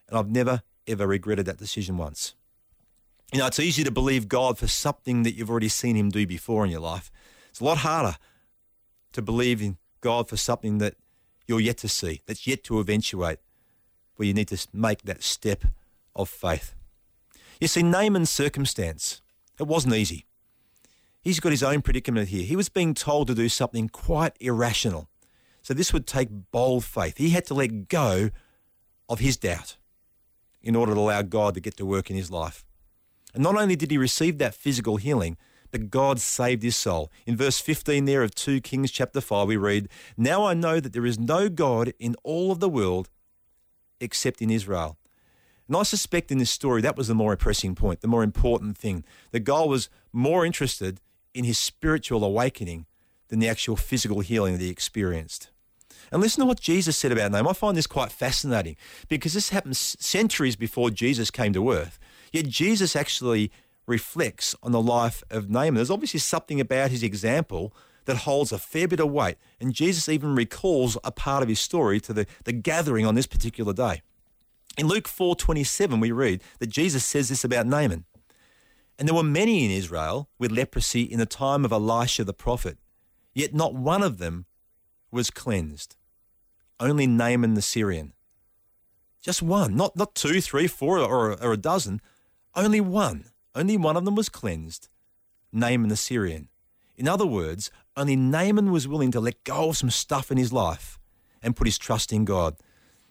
and 0.10 0.18
I've 0.18 0.30
never, 0.30 0.62
ever 0.88 1.08
regretted 1.08 1.46
that 1.46 1.58
decision 1.58 1.98
once. 1.98 2.36
You 3.34 3.40
know, 3.40 3.48
it's 3.48 3.60
easy 3.60 3.84
to 3.84 3.92
believe 3.92 4.28
God 4.28 4.58
for 4.58 4.68
something 4.68 5.24
that 5.24 5.34
you've 5.34 5.50
already 5.50 5.70
seen 5.70 5.96
Him 5.96 6.10
do 6.10 6.28
before 6.28 6.64
in 6.64 6.72
your 6.72 6.80
life. 6.80 7.12
It's 7.50 7.60
a 7.60 7.66
lot 7.66 7.80
harder 7.80 8.18
to 9.14 9.22
believe 9.22 9.62
in 9.62 9.78
God 10.02 10.30
for 10.30 10.38
something 10.38 10.78
that 10.78 10.96
you're 11.48 11.60
yet 11.60 11.78
to 11.78 11.88
see, 11.88 12.22
that's 12.26 12.46
yet 12.46 12.64
to 12.66 12.80
eventuate, 12.80 13.40
where 14.16 14.28
you 14.28 14.34
need 14.34 14.48
to 14.50 14.68
make 14.74 15.04
that 15.04 15.24
step 15.24 15.66
of 16.16 16.30
faith. 16.30 16.76
You 17.60 17.68
see, 17.68 17.84
Naaman's 17.84 18.30
circumstance, 18.30 19.22
it 19.60 19.68
wasn't 19.68 19.96
easy. 19.96 20.26
He's 21.22 21.40
got 21.40 21.52
his 21.52 21.64
own 21.64 21.82
predicament 21.82 22.30
here. 22.30 22.44
He 22.44 22.56
was 22.56 22.70
being 22.70 22.94
told 22.94 23.28
to 23.28 23.36
do 23.36 23.50
something 23.50 23.90
quite 23.90 24.34
irrational. 24.40 25.10
So 25.64 25.74
this 25.74 25.92
would 25.92 26.06
take 26.06 26.30
bold 26.52 26.86
faith. 26.86 27.18
He 27.18 27.32
had 27.32 27.46
to 27.46 27.56
let 27.56 27.88
go 27.88 28.30
of 29.10 29.20
his 29.20 29.38
doubt 29.38 29.78
in 30.66 30.76
order 30.76 30.94
to 30.94 31.00
allow 31.00 31.22
God 31.22 31.54
to 31.54 31.62
get 31.62 31.78
to 31.78 31.86
work 31.86 32.10
in 32.10 32.18
his 32.18 32.32
life. 32.32 32.66
And 33.34 33.44
not 33.44 33.56
only 33.56 33.76
did 33.76 33.92
he 33.92 33.98
receive 33.98 34.40
that 34.40 34.56
physical 34.56 34.98
healing, 34.98 35.38
but 35.72 35.90
God 35.90 36.20
saved 36.20 36.64
his 36.64 36.76
soul. 36.76 37.12
In 37.26 37.38
verse 37.38 37.60
15 37.60 38.06
there 38.06 38.24
of 38.24 38.34
2 38.34 38.62
Kings 38.62 38.92
chapter 38.92 39.22
5, 39.22 39.48
we 39.48 39.58
read, 39.58 39.90
Now 40.18 40.46
I 40.46 40.54
know 40.54 40.80
that 40.80 40.94
there 40.94 41.06
is 41.06 41.20
no 41.20 41.50
God 41.50 41.94
in 42.00 42.16
all 42.24 42.52
of 42.52 42.60
the 42.60 42.70
world 42.70 43.10
except 44.00 44.42
in 44.42 44.50
Israel. 44.50 44.98
And 45.68 45.78
I 45.78 45.84
suspect 45.84 46.32
in 46.32 46.38
this 46.38 46.52
story 46.52 46.82
that 46.82 46.98
was 46.98 47.08
the 47.08 47.16
more 47.16 47.36
pressing 47.36 47.76
point, 47.76 48.02
the 48.02 48.08
more 48.08 48.24
important 48.24 48.78
thing. 48.78 49.04
That 49.32 49.42
God 49.42 49.70
was 49.70 49.90
more 50.12 50.46
interested 50.46 51.02
in 51.34 51.44
his 51.44 51.58
spiritual 51.58 52.24
awakening 52.24 52.86
than 53.28 53.40
the 53.40 53.50
actual 53.50 53.76
physical 53.76 54.22
healing 54.22 54.54
that 54.54 54.64
he 54.64 54.70
experienced. 54.70 55.50
And 56.12 56.22
listen 56.22 56.42
to 56.42 56.46
what 56.46 56.60
Jesus 56.60 56.98
said 56.98 57.12
about 57.12 57.32
Naaman. 57.32 57.50
I 57.50 57.54
find 57.54 57.76
this 57.76 57.88
quite 57.88 58.12
fascinating 58.12 58.76
because 59.08 59.34
this 59.34 59.50
happened 59.50 59.78
centuries 59.78 60.56
before 60.56 60.90
Jesus 60.90 61.32
came 61.32 61.54
to 61.54 61.72
earth. 61.72 62.00
Yet 62.32 62.48
Jesus 62.48 62.96
actually 62.96 63.52
reflects 63.88 64.56
on 64.64 64.72
the 64.72 64.82
life 64.82 65.24
of 65.30 65.50
Naaman. 65.50 65.76
There's 65.76 65.92
obviously 65.92 66.20
something 66.20 66.60
about 66.60 66.92
his 66.92 67.04
example 67.04 67.74
that 68.06 68.18
holds 68.18 68.52
a 68.52 68.58
fair 68.58 68.88
bit 68.88 69.00
of 69.00 69.12
weight. 69.12 69.38
And 69.60 69.74
Jesus 69.74 70.08
even 70.08 70.36
recalls 70.36 70.98
a 71.04 71.12
part 71.12 71.44
of 71.44 71.50
his 71.50 71.60
story 71.60 72.00
to 72.02 72.14
the, 72.14 72.28
the 72.44 72.54
gathering 72.54 73.06
on 73.06 73.16
this 73.16 73.28
particular 73.28 73.74
day. 73.74 74.02
In 74.78 74.88
Luke 74.88 75.08
4:27 75.08 76.02
we 76.02 76.12
read 76.12 76.42
that 76.60 76.68
Jesus 76.68 77.06
says 77.06 77.30
this 77.30 77.44
about 77.44 77.66
Naaman. 77.66 78.06
And 78.98 79.08
there 79.08 79.16
were 79.16 79.24
many 79.24 79.66
in 79.66 79.72
Israel 79.72 80.30
with 80.40 80.52
leprosy 80.52 81.04
in 81.04 81.20
the 81.20 81.26
time 81.26 81.66
of 81.66 81.72
Elisha 81.72 82.24
the 82.24 82.34
prophet, 82.34 82.78
yet 83.34 83.54
not 83.54 83.74
one 83.74 84.04
of 84.04 84.18
them 84.20 84.46
was 85.16 85.32
cleansed. 85.32 85.96
Only 86.80 87.08
Naaman 87.08 87.56
the 87.56 87.62
Syrian. 87.62 88.14
Just 89.22 89.42
one, 89.42 89.76
not, 89.76 89.96
not 89.96 90.14
two, 90.14 90.40
three, 90.40 90.68
four, 90.68 91.00
or, 91.00 91.42
or 91.42 91.54
a 91.54 91.58
dozen, 91.58 92.00
only 92.54 92.80
one, 92.80 93.26
only 93.56 93.76
one 93.76 93.98
of 93.98 94.06
them 94.06 94.14
was 94.14 94.30
cleansed, 94.30 94.88
Naaman 95.52 95.90
the 95.90 95.96
Syrian. 95.96 96.50
In 96.96 97.08
other 97.08 97.26
words, 97.26 97.72
only 97.98 98.16
Naaman 98.16 98.72
was 98.72 98.88
willing 98.88 99.12
to 99.12 99.20
let 99.20 99.44
go 99.44 99.70
of 99.70 99.78
some 99.78 99.90
stuff 99.90 100.30
in 100.32 100.38
his 100.38 100.54
life 100.54 101.00
and 101.42 101.56
put 101.56 101.66
his 101.66 101.80
trust 101.80 102.14
in 102.14 102.24
God. 102.24 102.56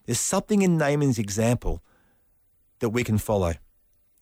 There's 0.07 0.21
something 0.21 0.63
in 0.63 0.79
Naaman's 0.79 1.19
example 1.19 1.83
that 2.79 2.91
we 2.91 3.03
can 3.03 3.19
follow. 3.19 3.55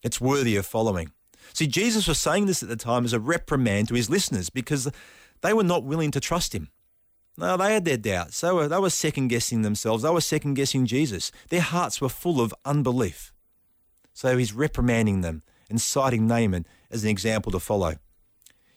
It's 0.03 0.21
worthy 0.21 0.57
of 0.57 0.65
following. 0.65 1.13
See, 1.53 1.67
Jesus 1.67 2.09
was 2.09 2.19
saying 2.19 2.47
this 2.47 2.63
at 2.63 2.69
the 2.69 2.77
time 2.77 3.05
as 3.05 3.13
a 3.13 3.21
reprimand 3.21 3.89
to 3.89 3.95
his 3.95 4.09
listeners 4.09 4.49
because 4.49 4.91
they 5.43 5.53
were 5.53 5.63
not 5.65 5.85
willing 5.85 6.11
to 6.13 6.21
trust 6.21 6.55
him. 6.55 6.71
No, 7.37 7.57
they 7.57 7.73
had 7.73 7.85
their 7.85 7.97
doubts. 7.97 8.41
They 8.41 8.53
were, 8.53 8.69
they 8.69 8.79
were 8.79 8.91
second 8.91 9.29
guessing 9.29 9.63
themselves. 9.63 10.03
They 10.03 10.11
were 10.11 10.21
second 10.21 10.55
guessing 10.55 10.87
Jesus. 10.87 11.33
Their 11.49 11.63
hearts 11.63 12.01
were 12.01 12.09
full 12.09 12.41
of 12.41 12.55
unbelief. 12.65 13.33
So 14.13 14.37
he's 14.37 14.53
reprimanding 14.53 15.23
them 15.23 15.43
and 15.71 15.81
citing 15.81 16.27
Naaman 16.27 16.67
as 16.91 17.05
an 17.05 17.11
example 17.11 17.51
to 17.53 17.59
follow. 17.59 17.95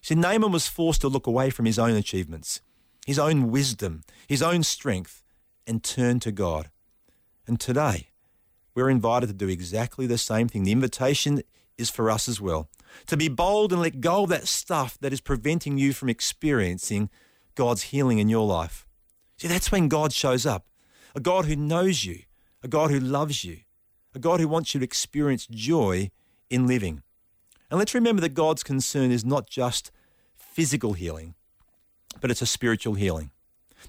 See, 0.02 0.16
Naaman 0.16 0.52
was 0.52 0.68
forced 0.68 1.02
to 1.02 1.10
look 1.10 1.28
away 1.28 1.50
from 1.50 1.66
his 1.66 1.78
own 1.78 1.96
achievements, 1.96 2.62
his 3.06 3.20
own 3.20 3.52
wisdom, 3.52 4.04
his 4.28 4.42
own 4.42 4.64
strength, 4.64 5.24
and 5.68 5.84
turn 5.84 6.20
to 6.22 6.32
God. 6.32 6.70
And 7.48 7.60
today, 7.60 8.10
we're 8.74 8.90
invited 8.90 9.28
to 9.28 9.34
do 9.34 9.50
exactly 9.50 10.08
the 10.08 10.18
same 10.18 10.48
thing. 10.48 10.64
The 10.64 10.72
invitation 10.72 11.42
is 11.78 11.90
for 11.90 12.10
us 12.10 12.30
as 12.30 12.40
well 12.40 12.70
to 13.08 13.18
be 13.18 13.28
bold 13.28 13.72
and 13.72 13.82
let 13.82 14.02
go 14.02 14.24
of 14.24 14.30
that 14.30 14.48
stuff 14.48 14.98
that 15.02 15.14
is 15.14 15.22
preventing 15.22 15.78
you 15.78 15.94
from 15.94 16.10
experiencing 16.10 17.10
God's 17.56 17.84
healing 17.84 18.20
in 18.20 18.30
your 18.30 18.46
life. 18.46 18.86
See, 19.38 19.48
that's 19.48 19.72
when 19.72 19.88
God 19.88 20.14
shows 20.14 20.46
up 20.46 20.66
a 21.16 21.20
God 21.20 21.46
who 21.46 21.56
knows 21.56 22.04
you, 22.04 22.20
a 22.62 22.68
God 22.68 22.92
who 22.92 23.00
loves 23.00 23.44
you, 23.44 23.60
a 24.14 24.20
God 24.20 24.40
who 24.40 24.48
wants 24.48 24.74
you 24.74 24.80
to 24.80 24.84
experience 24.84 25.48
joy 25.50 26.12
in 26.50 26.68
living. 26.68 27.02
And 27.70 27.80
let's 27.80 27.94
remember 27.94 28.22
that 28.22 28.34
God's 28.34 28.64
concern 28.64 29.12
is 29.12 29.26
not 29.26 29.50
just 29.50 29.92
physical 30.36 30.94
healing, 30.94 31.36
but 32.22 32.32
it's 32.32 32.42
a 32.42 32.46
spiritual 32.46 32.94
healing. 32.94 33.32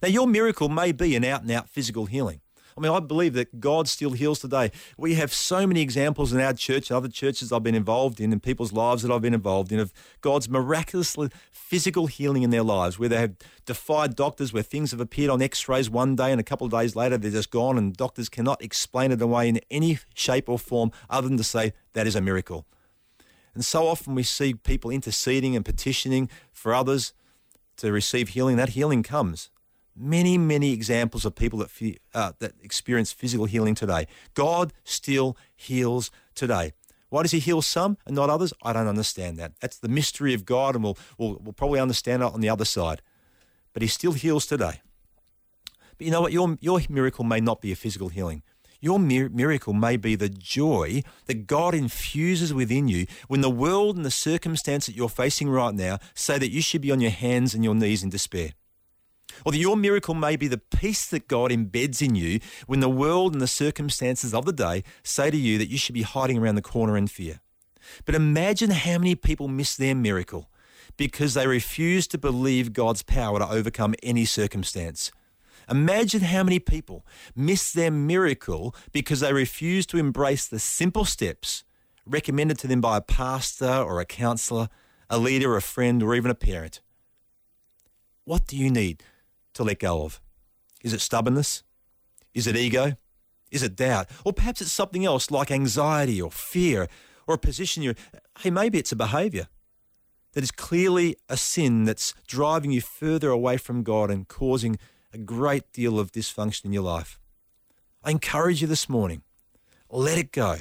Now, 0.03 0.09
your 0.09 0.27
miracle 0.27 0.69
may 0.69 0.93
be 0.93 1.17
an 1.17 1.25
out 1.25 1.43
and 1.43 1.51
out 1.51 1.69
physical 1.69 2.07
healing. 2.07 2.41
I 2.77 2.81
mean, 2.83 2.93
I 2.93 3.01
believe 3.01 3.33
that 3.35 3.59
God 3.59 3.89
still 3.89 4.11
heals 4.11 4.41
today. 4.41 4.71
We 4.99 5.15
have 5.15 5.33
so 5.33 5.67
many 5.67 5.81
examples 5.81 6.33
in 6.33 6.41
our 6.41 6.53
church, 6.53 6.91
other 6.91 7.09
churches 7.09 7.51
I've 7.51 7.63
been 7.63 7.75
involved 7.75 8.21
in, 8.21 8.33
and 8.33 8.43
people's 8.43 8.73
lives 8.73 9.03
that 9.03 9.11
I've 9.11 9.23
been 9.23 9.33
involved 9.33 9.73
in, 9.73 9.79
of 9.79 9.95
God's 10.21 10.49
miraculous 10.49 11.17
physical 11.51 12.07
healing 12.07 12.43
in 12.43 12.51
their 12.51 12.63
lives, 12.63 12.99
where 12.99 13.09
they 13.09 13.19
have 13.19 13.37
defied 13.65 14.15
doctors, 14.15 14.53
where 14.53 14.63
things 14.63 14.91
have 14.91 15.01
appeared 15.01 15.31
on 15.31 15.41
x 15.41 15.69
rays 15.69 15.89
one 15.89 16.17
day 16.17 16.31
and 16.31 16.41
a 16.41 16.45
couple 16.45 16.67
of 16.67 16.71
days 16.71 16.95
later 16.95 17.17
they're 17.17 17.31
just 17.31 17.51
gone, 17.51 17.79
and 17.79 17.97
doctors 17.97 18.29
cannot 18.29 18.63
explain 18.63 19.11
it 19.11 19.23
away 19.23 19.49
in 19.49 19.59
any 19.71 19.99
shape 20.15 20.49
or 20.49 20.59
form 20.59 20.93
other 21.09 21.29
than 21.29 21.39
to 21.39 21.45
say 21.45 21.73
that 21.95 22.07
is 22.07 22.15
a 22.15 22.21
miracle. 22.21 22.67
And 23.55 23.65
so 23.65 23.87
often 23.87 24.15
we 24.15 24.23
see 24.23 24.53
people 24.53 24.91
interceding 24.91 25.57
and 25.57 25.65
petitioning 25.65 26.29
for 26.53 26.75
others 26.75 27.15
to 27.79 27.91
receive 27.91 28.31
healing, 28.31 28.57
that 28.57 28.71
healing 28.71 29.03
comes. 29.03 29.49
Many, 29.97 30.37
many 30.37 30.73
examples 30.73 31.25
of 31.25 31.35
people 31.35 31.59
that, 31.61 31.71
uh, 32.15 32.33
that 32.39 32.53
experience 32.63 33.13
physical 33.13 33.47
healing 33.47 33.75
today. 33.75 34.07
God 34.35 34.73
still 34.85 35.37
heals 35.55 36.11
today. 36.35 36.73
Why 37.09 37.23
does 37.23 37.33
he 37.33 37.39
heal 37.39 37.63
some 37.63 37.97
and 38.05 38.15
not 38.15 38.29
others? 38.29 38.53
I 38.63 38.73
don't 38.73 38.89
understand 38.89 39.39
that. 39.39 39.53
That's 39.61 39.79
the 39.79 39.89
mystery 39.89 40.35
of 40.35 40.45
God, 40.45 40.75
and 40.75 40.85
we'll, 40.85 40.99
we'll, 41.17 41.39
we'll 41.41 41.53
probably 41.53 41.81
understand 41.81 42.23
it 42.23 42.33
on 42.33 42.41
the 42.41 42.49
other 42.49 42.65
side. 42.65 43.01
But 43.73 43.83
he 43.83 43.89
still 43.89 44.13
heals 44.13 44.47
today. 44.47 44.81
But 45.97 46.05
you 46.05 46.11
know 46.11 46.21
what? 46.21 46.33
Your, 46.33 46.59
your 46.61 46.81
miracle 46.89 47.25
may 47.25 47.41
not 47.41 47.61
be 47.61 47.73
a 47.73 47.77
physical 47.77 48.09
healing. 48.09 48.43
Your 48.81 48.99
mir- 48.99 49.31
miracle 49.31 49.73
may 49.73 49.97
be 49.97 50.15
the 50.15 50.29
joy 50.29 51.03
that 51.27 51.47
God 51.47 51.75
infuses 51.75 52.53
within 52.53 52.89
you 52.89 53.07
when 53.29 53.41
the 53.41 53.51
world 53.51 53.97
and 53.97 54.05
the 54.05 54.11
circumstance 54.11 54.87
that 54.87 54.95
you're 54.95 55.09
facing 55.09 55.49
right 55.49 55.75
now 55.75 55.99
say 56.15 56.39
that 56.39 56.51
you 56.51 56.61
should 56.61 56.83
be 56.83 56.93
on 56.93 57.01
your 57.01 57.11
hands 57.11 57.55
and 57.55 57.65
your 57.65 57.75
knees 57.75 58.03
in 58.03 58.11
despair. 58.11 58.51
Or 59.45 59.53
that 59.53 59.59
your 59.59 59.77
miracle 59.77 60.15
may 60.15 60.37
be 60.37 60.49
the 60.49 60.59
peace 60.59 61.07
that 61.07 61.29
God 61.29 61.51
embeds 61.51 62.01
in 62.01 62.15
you 62.15 62.41
when 62.67 62.81
the 62.81 62.89
world 62.89 63.33
and 63.33 63.41
the 63.41 63.47
circumstances 63.47 64.35
of 64.35 64.45
the 64.45 64.53
day 64.53 64.85
say 65.03 65.31
to 65.31 65.37
you 65.37 65.59
that 65.59 65.71
you 65.71 65.79
should 65.79 65.95
be 65.95 66.03
hiding 66.03 66.39
around 66.39 66.55
the 66.55 66.63
corner 66.63 66.97
in 66.97 67.07
fear. 67.07 67.41
But 68.05 68.15
imagine 68.15 68.71
how 68.71 68.99
many 68.99 69.15
people 69.15 69.49
miss 69.49 69.77
their 69.77 69.95
miracle 69.95 70.51
because 70.97 71.35
they 71.35 71.47
refuse 71.47 72.07
to 72.09 72.19
believe 72.19 72.73
God's 72.73 73.03
power 73.03 73.39
to 73.39 73.49
overcome 73.49 73.95
any 74.03 74.25
circumstance. 74.25 75.13
Imagine 75.69 76.23
how 76.23 76.45
many 76.45 76.59
people 76.59 77.05
miss 77.35 77.73
their 77.73 77.91
miracle 77.91 78.75
because 78.93 79.21
they 79.21 79.33
refuse 79.33 79.85
to 79.87 79.99
embrace 79.99 80.47
the 80.47 80.59
simple 80.59 81.05
steps 81.05 81.65
recommended 82.07 82.59
to 82.59 82.69
them 82.69 82.81
by 82.81 82.97
a 82.97 83.01
pastor 83.01 83.69
or 83.69 84.01
a 84.01 84.05
counselor, 84.05 84.69
a 85.11 85.19
leader, 85.19 85.57
a 85.57 85.63
friend, 85.63 86.03
or 86.03 86.15
even 86.15 86.31
a 86.31 86.37
parent. 86.37 86.81
What 88.25 88.47
do 88.47 88.57
you 88.57 88.71
need 88.71 89.03
to 89.57 89.65
let 89.65 89.81
go 89.81 90.05
of? 90.05 90.21
Is 90.83 90.93
it 90.93 91.01
stubbornness? 91.01 91.63
Is 92.35 92.47
it 92.47 92.57
ego? 92.57 92.97
Is 93.51 93.63
it 93.63 93.77
doubt? 93.77 94.09
Or 94.25 94.33
perhaps 94.33 94.61
it's 94.61 94.73
something 94.73 95.05
else 95.05 95.31
like 95.31 95.51
anxiety 95.51 96.21
or 96.21 96.31
fear 96.31 96.89
or 97.27 97.35
a 97.35 97.39
position 97.39 97.83
you're. 97.83 97.95
Hey, 98.41 98.51
maybe 98.51 98.79
it's 98.79 98.93
a 98.93 98.97
behavior 98.97 99.49
that 100.33 100.45
is 100.45 100.51
clearly 100.51 101.17
a 101.29 101.37
sin 101.37 101.85
that's 101.85 102.15
driving 102.27 102.71
you 102.71 102.81
further 102.81 103.31
away 103.31 103.57
from 103.57 103.83
God 103.83 104.11
and 104.11 104.29
causing 104.29 104.79
a 105.13 105.19
great 105.19 105.73
deal 105.73 105.99
of 105.99 106.13
dysfunction 106.13 106.67
in 106.67 106.73
your 106.73 106.83
life. 106.83 107.19
I 108.05 108.11
encourage 108.11 108.61
you 108.61 108.69
this 108.69 108.89
morning 108.89 109.23
let 109.89 110.19
it 110.19 110.33
go 110.33 110.57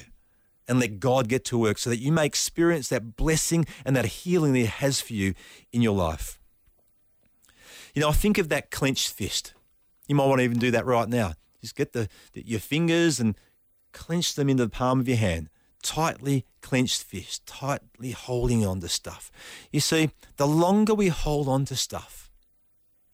and 0.67 0.79
let 0.79 0.99
God 0.99 1.27
get 1.27 1.43
to 1.45 1.57
work 1.57 1.77
so 1.77 1.89
that 1.89 1.99
you 1.99 2.11
may 2.11 2.25
experience 2.25 2.89
that 2.89 3.15
blessing 3.15 3.65
and 3.83 3.95
that 3.95 4.05
healing 4.05 4.53
that 4.53 4.59
He 4.59 4.65
has 4.65 5.01
for 5.01 5.13
you 5.13 5.33
in 5.73 5.81
your 5.81 5.95
life. 5.95 6.39
You 7.95 8.01
know, 8.01 8.09
I 8.09 8.13
think 8.13 8.37
of 8.37 8.49
that 8.49 8.69
clenched 8.71 9.09
fist. 9.09 9.53
You 10.07 10.15
might 10.15 10.25
want 10.25 10.39
to 10.39 10.43
even 10.43 10.59
do 10.59 10.69
that 10.71 10.85
right 10.85 11.07
now. 11.07 11.33
Just 11.61 11.75
get 11.75 11.93
the, 11.93 12.09
the 12.33 12.45
your 12.45 12.59
fingers 12.59 13.19
and 13.19 13.35
clench 13.93 14.35
them 14.35 14.49
into 14.49 14.65
the 14.65 14.69
palm 14.69 14.99
of 14.99 15.07
your 15.07 15.17
hand. 15.17 15.49
Tightly 15.81 16.45
clenched 16.61 17.03
fist, 17.03 17.45
tightly 17.45 18.11
holding 18.11 18.65
on 18.65 18.81
to 18.81 18.89
stuff. 18.89 19.31
You 19.71 19.79
see, 19.79 20.11
the 20.37 20.47
longer 20.47 20.93
we 20.93 21.07
hold 21.07 21.47
on 21.47 21.65
to 21.65 21.75
stuff, 21.75 22.29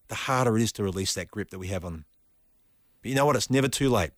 the 0.08 0.14
harder 0.14 0.56
it 0.56 0.62
is 0.62 0.72
to 0.72 0.82
release 0.82 1.14
that 1.14 1.30
grip 1.30 1.50
that 1.50 1.58
we 1.58 1.68
have 1.68 1.84
on 1.84 1.92
them. 1.92 2.04
But 3.02 3.10
you 3.10 3.14
know 3.14 3.26
what? 3.26 3.36
It's 3.36 3.50
never 3.50 3.68
too 3.68 3.88
late. 3.88 4.10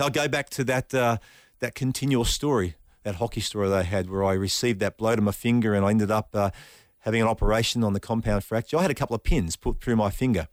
I'll 0.00 0.10
go 0.10 0.26
back 0.26 0.50
to 0.50 0.64
that 0.64 0.92
uh, 0.92 1.18
that 1.60 1.74
continual 1.74 2.24
story, 2.24 2.74
that 3.04 3.16
hockey 3.16 3.40
story 3.40 3.68
that 3.68 3.78
I 3.78 3.82
had, 3.82 4.10
where 4.10 4.24
I 4.24 4.32
received 4.32 4.80
that 4.80 4.96
blow 4.96 5.14
to 5.14 5.22
my 5.22 5.32
finger 5.32 5.74
and 5.74 5.84
I 5.84 5.90
ended 5.90 6.10
up 6.10 6.34
uh, 6.34 6.50
having 7.02 7.22
an 7.22 7.28
operation 7.28 7.84
on 7.84 7.92
the 7.92 8.00
compound 8.00 8.44
fracture. 8.44 8.78
I 8.78 8.82
had 8.82 8.90
a 8.90 8.94
couple 8.94 9.14
of 9.14 9.22
pins 9.22 9.56
put 9.56 9.80
through 9.80 9.96
my 9.96 10.10
finger, 10.10 10.48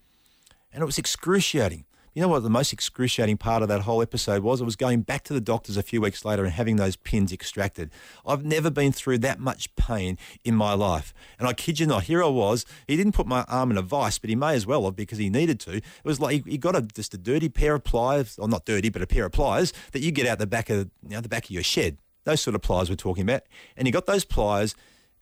and 0.71 0.81
it 0.81 0.85
was 0.85 0.97
excruciating. 0.97 1.85
You 2.13 2.23
know 2.23 2.27
what 2.27 2.41
the 2.41 2.49
most 2.49 2.73
excruciating 2.73 3.37
part 3.37 3.61
of 3.61 3.69
that 3.69 3.81
whole 3.81 4.01
episode 4.01 4.41
was? 4.41 4.59
It 4.59 4.65
was 4.65 4.75
going 4.75 5.01
back 5.01 5.23
to 5.25 5.33
the 5.33 5.39
doctors 5.39 5.77
a 5.77 5.83
few 5.83 6.01
weeks 6.01 6.25
later 6.25 6.43
and 6.43 6.51
having 6.51 6.75
those 6.75 6.95
pins 6.95 7.31
extracted. 7.31 7.91
I've 8.25 8.43
never 8.43 8.71
been 8.71 8.91
through 8.91 9.19
that 9.19 9.39
much 9.39 9.73
pain 9.75 10.17
in 10.43 10.55
my 10.55 10.73
life. 10.73 11.13
And 11.37 11.47
I 11.47 11.53
kid 11.53 11.79
you 11.79 11.85
not, 11.85 12.03
here 12.03 12.23
I 12.23 12.27
was. 12.27 12.65
He 12.87 12.97
didn't 12.97 13.13
put 13.13 13.27
my 13.27 13.43
arm 13.47 13.69
in 13.69 13.77
a 13.77 13.83
vice, 13.83 14.17
but 14.17 14.29
he 14.29 14.35
may 14.35 14.55
as 14.55 14.65
well 14.65 14.85
have 14.85 14.95
because 14.95 15.19
he 15.19 15.29
needed 15.29 15.59
to. 15.61 15.77
It 15.77 15.83
was 16.03 16.19
like 16.19 16.45
he 16.45 16.57
got 16.57 16.75
a, 16.75 16.81
just 16.81 17.13
a 17.13 17.17
dirty 17.17 17.47
pair 17.47 17.75
of 17.75 17.83
pliers, 17.83 18.37
or 18.39 18.49
not 18.49 18.65
dirty, 18.65 18.89
but 18.89 19.03
a 19.03 19.07
pair 19.07 19.25
of 19.25 19.31
pliers 19.31 19.71
that 19.91 20.01
you 20.01 20.11
get 20.11 20.25
out 20.25 20.39
the 20.39 20.47
back 20.47 20.69
of 20.69 20.89
you 21.03 21.11
know, 21.11 21.21
the 21.21 21.29
back 21.29 21.45
of 21.45 21.51
your 21.51 21.63
shed. 21.63 21.99
Those 22.25 22.41
sort 22.41 22.55
of 22.55 22.61
pliers 22.61 22.89
we're 22.89 22.95
talking 22.95 23.23
about. 23.23 23.43
And 23.77 23.87
he 23.87 23.91
got 23.91 24.07
those 24.07 24.25
pliers 24.25 24.75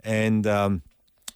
and 0.04 0.48
um, 0.48 0.82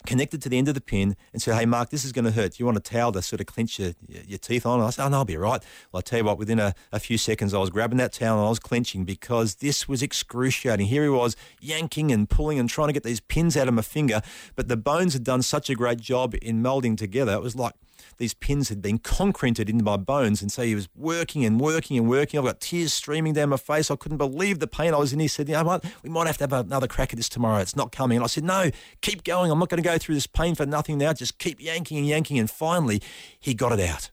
connected 0.05 0.41
to 0.41 0.49
the 0.49 0.57
end 0.57 0.67
of 0.67 0.73
the 0.73 0.81
pin 0.81 1.15
and 1.33 1.41
said, 1.41 1.55
Hey, 1.55 1.65
Mark, 1.65 1.89
this 1.89 2.03
is 2.03 2.11
going 2.11 2.25
to 2.25 2.31
hurt. 2.31 2.53
Do 2.53 2.55
you 2.59 2.65
want 2.65 2.77
a 2.77 2.81
towel 2.81 3.11
to 3.11 3.21
sort 3.21 3.39
of 3.39 3.47
clench 3.47 3.79
your, 3.79 3.93
your 4.07 4.37
teeth 4.37 4.65
on? 4.65 4.79
And 4.79 4.87
I 4.87 4.89
said, 4.91 5.05
Oh, 5.05 5.09
no, 5.09 5.17
I'll 5.17 5.25
be 5.25 5.37
right. 5.37 5.61
Well, 5.91 5.99
I 5.99 6.01
tell 6.01 6.19
you 6.19 6.25
what, 6.25 6.37
within 6.37 6.59
a, 6.59 6.73
a 6.91 6.99
few 6.99 7.17
seconds, 7.17 7.53
I 7.53 7.59
was 7.59 7.69
grabbing 7.69 7.97
that 7.97 8.13
towel 8.13 8.37
and 8.37 8.45
I 8.45 8.49
was 8.49 8.59
clenching 8.59 9.05
because 9.05 9.55
this 9.55 9.87
was 9.87 10.01
excruciating. 10.01 10.87
Here 10.87 11.03
he 11.03 11.09
was 11.09 11.35
yanking 11.59 12.11
and 12.11 12.29
pulling 12.29 12.59
and 12.59 12.69
trying 12.69 12.87
to 12.87 12.93
get 12.93 13.03
these 13.03 13.19
pins 13.19 13.55
out 13.55 13.67
of 13.67 13.73
my 13.73 13.81
finger, 13.81 14.21
but 14.55 14.67
the 14.67 14.77
bones 14.77 15.13
had 15.13 15.23
done 15.23 15.41
such 15.41 15.69
a 15.69 15.75
great 15.75 15.99
job 15.99 16.35
in 16.41 16.61
melding 16.61 16.97
together. 16.97 17.33
It 17.33 17.41
was 17.41 17.55
like 17.55 17.73
these 18.17 18.33
pins 18.33 18.69
had 18.69 18.81
been 18.81 18.97
concreted 18.97 19.69
into 19.69 19.83
my 19.83 19.97
bones. 19.97 20.41
And 20.41 20.51
so 20.51 20.63
he 20.63 20.75
was 20.75 20.89
working 20.95 21.45
and 21.45 21.59
working 21.59 21.97
and 21.97 22.09
working. 22.09 22.39
I've 22.39 22.45
got 22.45 22.59
tears 22.59 22.93
streaming 22.93 23.33
down 23.33 23.49
my 23.49 23.57
face. 23.57 23.91
I 23.91 23.95
couldn't 23.95 24.17
believe 24.17 24.59
the 24.59 24.67
pain 24.67 24.93
I 24.93 24.97
was 24.97 25.13
in. 25.13 25.19
He 25.19 25.27
said, 25.27 25.47
You 25.47 25.55
know 25.55 25.63
what? 25.63 25.85
We 26.03 26.09
might 26.09 26.27
have 26.27 26.37
to 26.37 26.43
have 26.43 26.53
another 26.53 26.87
crack 26.87 27.13
at 27.13 27.17
this 27.17 27.29
tomorrow. 27.29 27.59
It's 27.59 27.75
not 27.75 27.91
coming. 27.91 28.17
And 28.17 28.23
I 28.23 28.27
said, 28.27 28.43
No, 28.43 28.71
keep 29.01 29.23
going. 29.23 29.51
I'm 29.51 29.59
not 29.59 29.69
going 29.69 29.81
to 29.81 29.87
go 29.87 29.97
through 29.97 30.15
this 30.15 30.27
pain 30.27 30.55
for 30.55 30.65
nothing 30.65 30.97
now. 30.97 31.13
Just 31.13 31.37
keep 31.37 31.61
yanking 31.61 31.97
and 31.97 32.07
yanking. 32.07 32.39
And 32.39 32.49
finally, 32.49 33.01
he 33.39 33.53
got 33.53 33.71
it 33.71 33.79
out. 33.79 34.11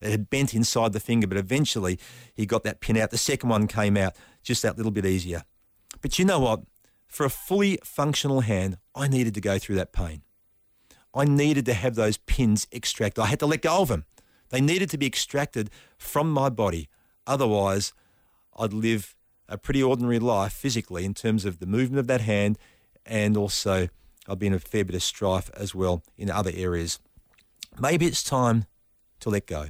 It 0.00 0.10
had 0.10 0.30
bent 0.30 0.52
inside 0.52 0.92
the 0.92 1.00
finger, 1.00 1.26
but 1.26 1.38
eventually 1.38 1.98
he 2.34 2.44
got 2.44 2.64
that 2.64 2.80
pin 2.80 2.96
out. 2.96 3.10
The 3.10 3.18
second 3.18 3.48
one 3.48 3.68
came 3.68 3.96
out 3.96 4.16
just 4.42 4.62
that 4.62 4.76
little 4.76 4.92
bit 4.92 5.06
easier. 5.06 5.44
But 6.00 6.18
you 6.18 6.24
know 6.24 6.40
what? 6.40 6.62
For 7.06 7.24
a 7.24 7.30
fully 7.30 7.78
functional 7.84 8.40
hand, 8.40 8.78
I 8.94 9.06
needed 9.06 9.34
to 9.34 9.40
go 9.40 9.58
through 9.58 9.76
that 9.76 9.92
pain. 9.92 10.22
I 11.14 11.24
needed 11.24 11.66
to 11.66 11.74
have 11.74 11.94
those 11.94 12.16
pins 12.16 12.66
extracted. 12.72 13.22
I 13.22 13.26
had 13.26 13.40
to 13.40 13.46
let 13.46 13.62
go 13.62 13.82
of 13.82 13.88
them. 13.88 14.04
They 14.48 14.60
needed 14.60 14.90
to 14.90 14.98
be 14.98 15.06
extracted 15.06 15.70
from 15.98 16.30
my 16.30 16.48
body. 16.48 16.88
Otherwise, 17.26 17.92
I'd 18.56 18.72
live 18.72 19.14
a 19.48 19.58
pretty 19.58 19.82
ordinary 19.82 20.18
life 20.18 20.52
physically 20.52 21.04
in 21.04 21.14
terms 21.14 21.44
of 21.44 21.58
the 21.58 21.66
movement 21.66 22.00
of 22.00 22.06
that 22.06 22.22
hand, 22.22 22.58
and 23.04 23.36
also 23.36 23.88
I'd 24.28 24.38
be 24.38 24.46
in 24.46 24.54
a 24.54 24.58
fair 24.58 24.84
bit 24.84 24.94
of 24.94 25.02
strife 25.02 25.50
as 25.54 25.74
well 25.74 26.02
in 26.16 26.30
other 26.30 26.52
areas. 26.54 26.98
Maybe 27.78 28.06
it's 28.06 28.22
time 28.22 28.66
to 29.20 29.30
let 29.30 29.46
go. 29.46 29.68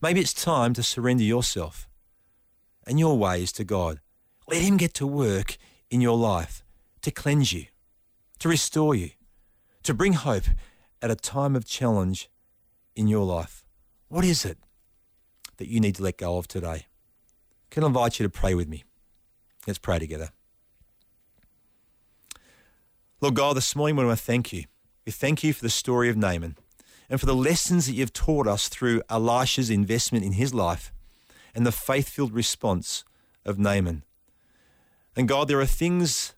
Maybe 0.00 0.20
it's 0.20 0.32
time 0.32 0.74
to 0.74 0.82
surrender 0.82 1.22
yourself 1.22 1.88
and 2.86 2.98
your 2.98 3.16
ways 3.16 3.52
to 3.52 3.64
God. 3.64 4.00
Let 4.48 4.62
Him 4.62 4.76
get 4.76 4.94
to 4.94 5.06
work 5.06 5.56
in 5.90 6.00
your 6.00 6.16
life 6.16 6.64
to 7.02 7.10
cleanse 7.10 7.52
you, 7.52 7.66
to 8.38 8.48
restore 8.48 8.94
you, 8.94 9.10
to 9.86 9.94
bring 9.94 10.14
hope 10.14 10.44
at 11.00 11.10
a 11.10 11.16
time 11.16 11.54
of 11.54 11.64
challenge 11.64 12.28
in 12.94 13.06
your 13.06 13.24
life. 13.24 13.64
What 14.08 14.24
is 14.24 14.44
it 14.44 14.58
that 15.58 15.68
you 15.68 15.80
need 15.80 15.94
to 15.96 16.02
let 16.02 16.18
go 16.18 16.38
of 16.38 16.48
today? 16.48 16.86
Can 17.70 17.84
I 17.84 17.86
invite 17.86 18.18
you 18.18 18.24
to 18.24 18.30
pray 18.30 18.54
with 18.54 18.68
me? 18.68 18.84
Let's 19.66 19.78
pray 19.78 19.98
together. 19.98 20.30
Lord 23.20 23.34
God, 23.34 23.56
this 23.56 23.74
morning 23.74 23.96
we 23.96 24.04
want 24.04 24.18
to 24.18 24.24
thank 24.24 24.52
you. 24.52 24.64
We 25.04 25.12
thank 25.12 25.44
you 25.44 25.52
for 25.52 25.62
the 25.62 25.70
story 25.70 26.08
of 26.08 26.16
Naaman 26.16 26.56
and 27.08 27.20
for 27.20 27.26
the 27.26 27.34
lessons 27.34 27.86
that 27.86 27.94
you've 27.94 28.12
taught 28.12 28.46
us 28.46 28.68
through 28.68 29.02
Elisha's 29.08 29.70
investment 29.70 30.24
in 30.24 30.32
his 30.32 30.52
life 30.52 30.92
and 31.54 31.64
the 31.64 31.72
faith 31.72 32.08
filled 32.08 32.34
response 32.34 33.04
of 33.44 33.58
Naaman. 33.58 34.02
And 35.14 35.28
God, 35.28 35.48
there 35.48 35.60
are 35.60 35.66
things 35.66 36.34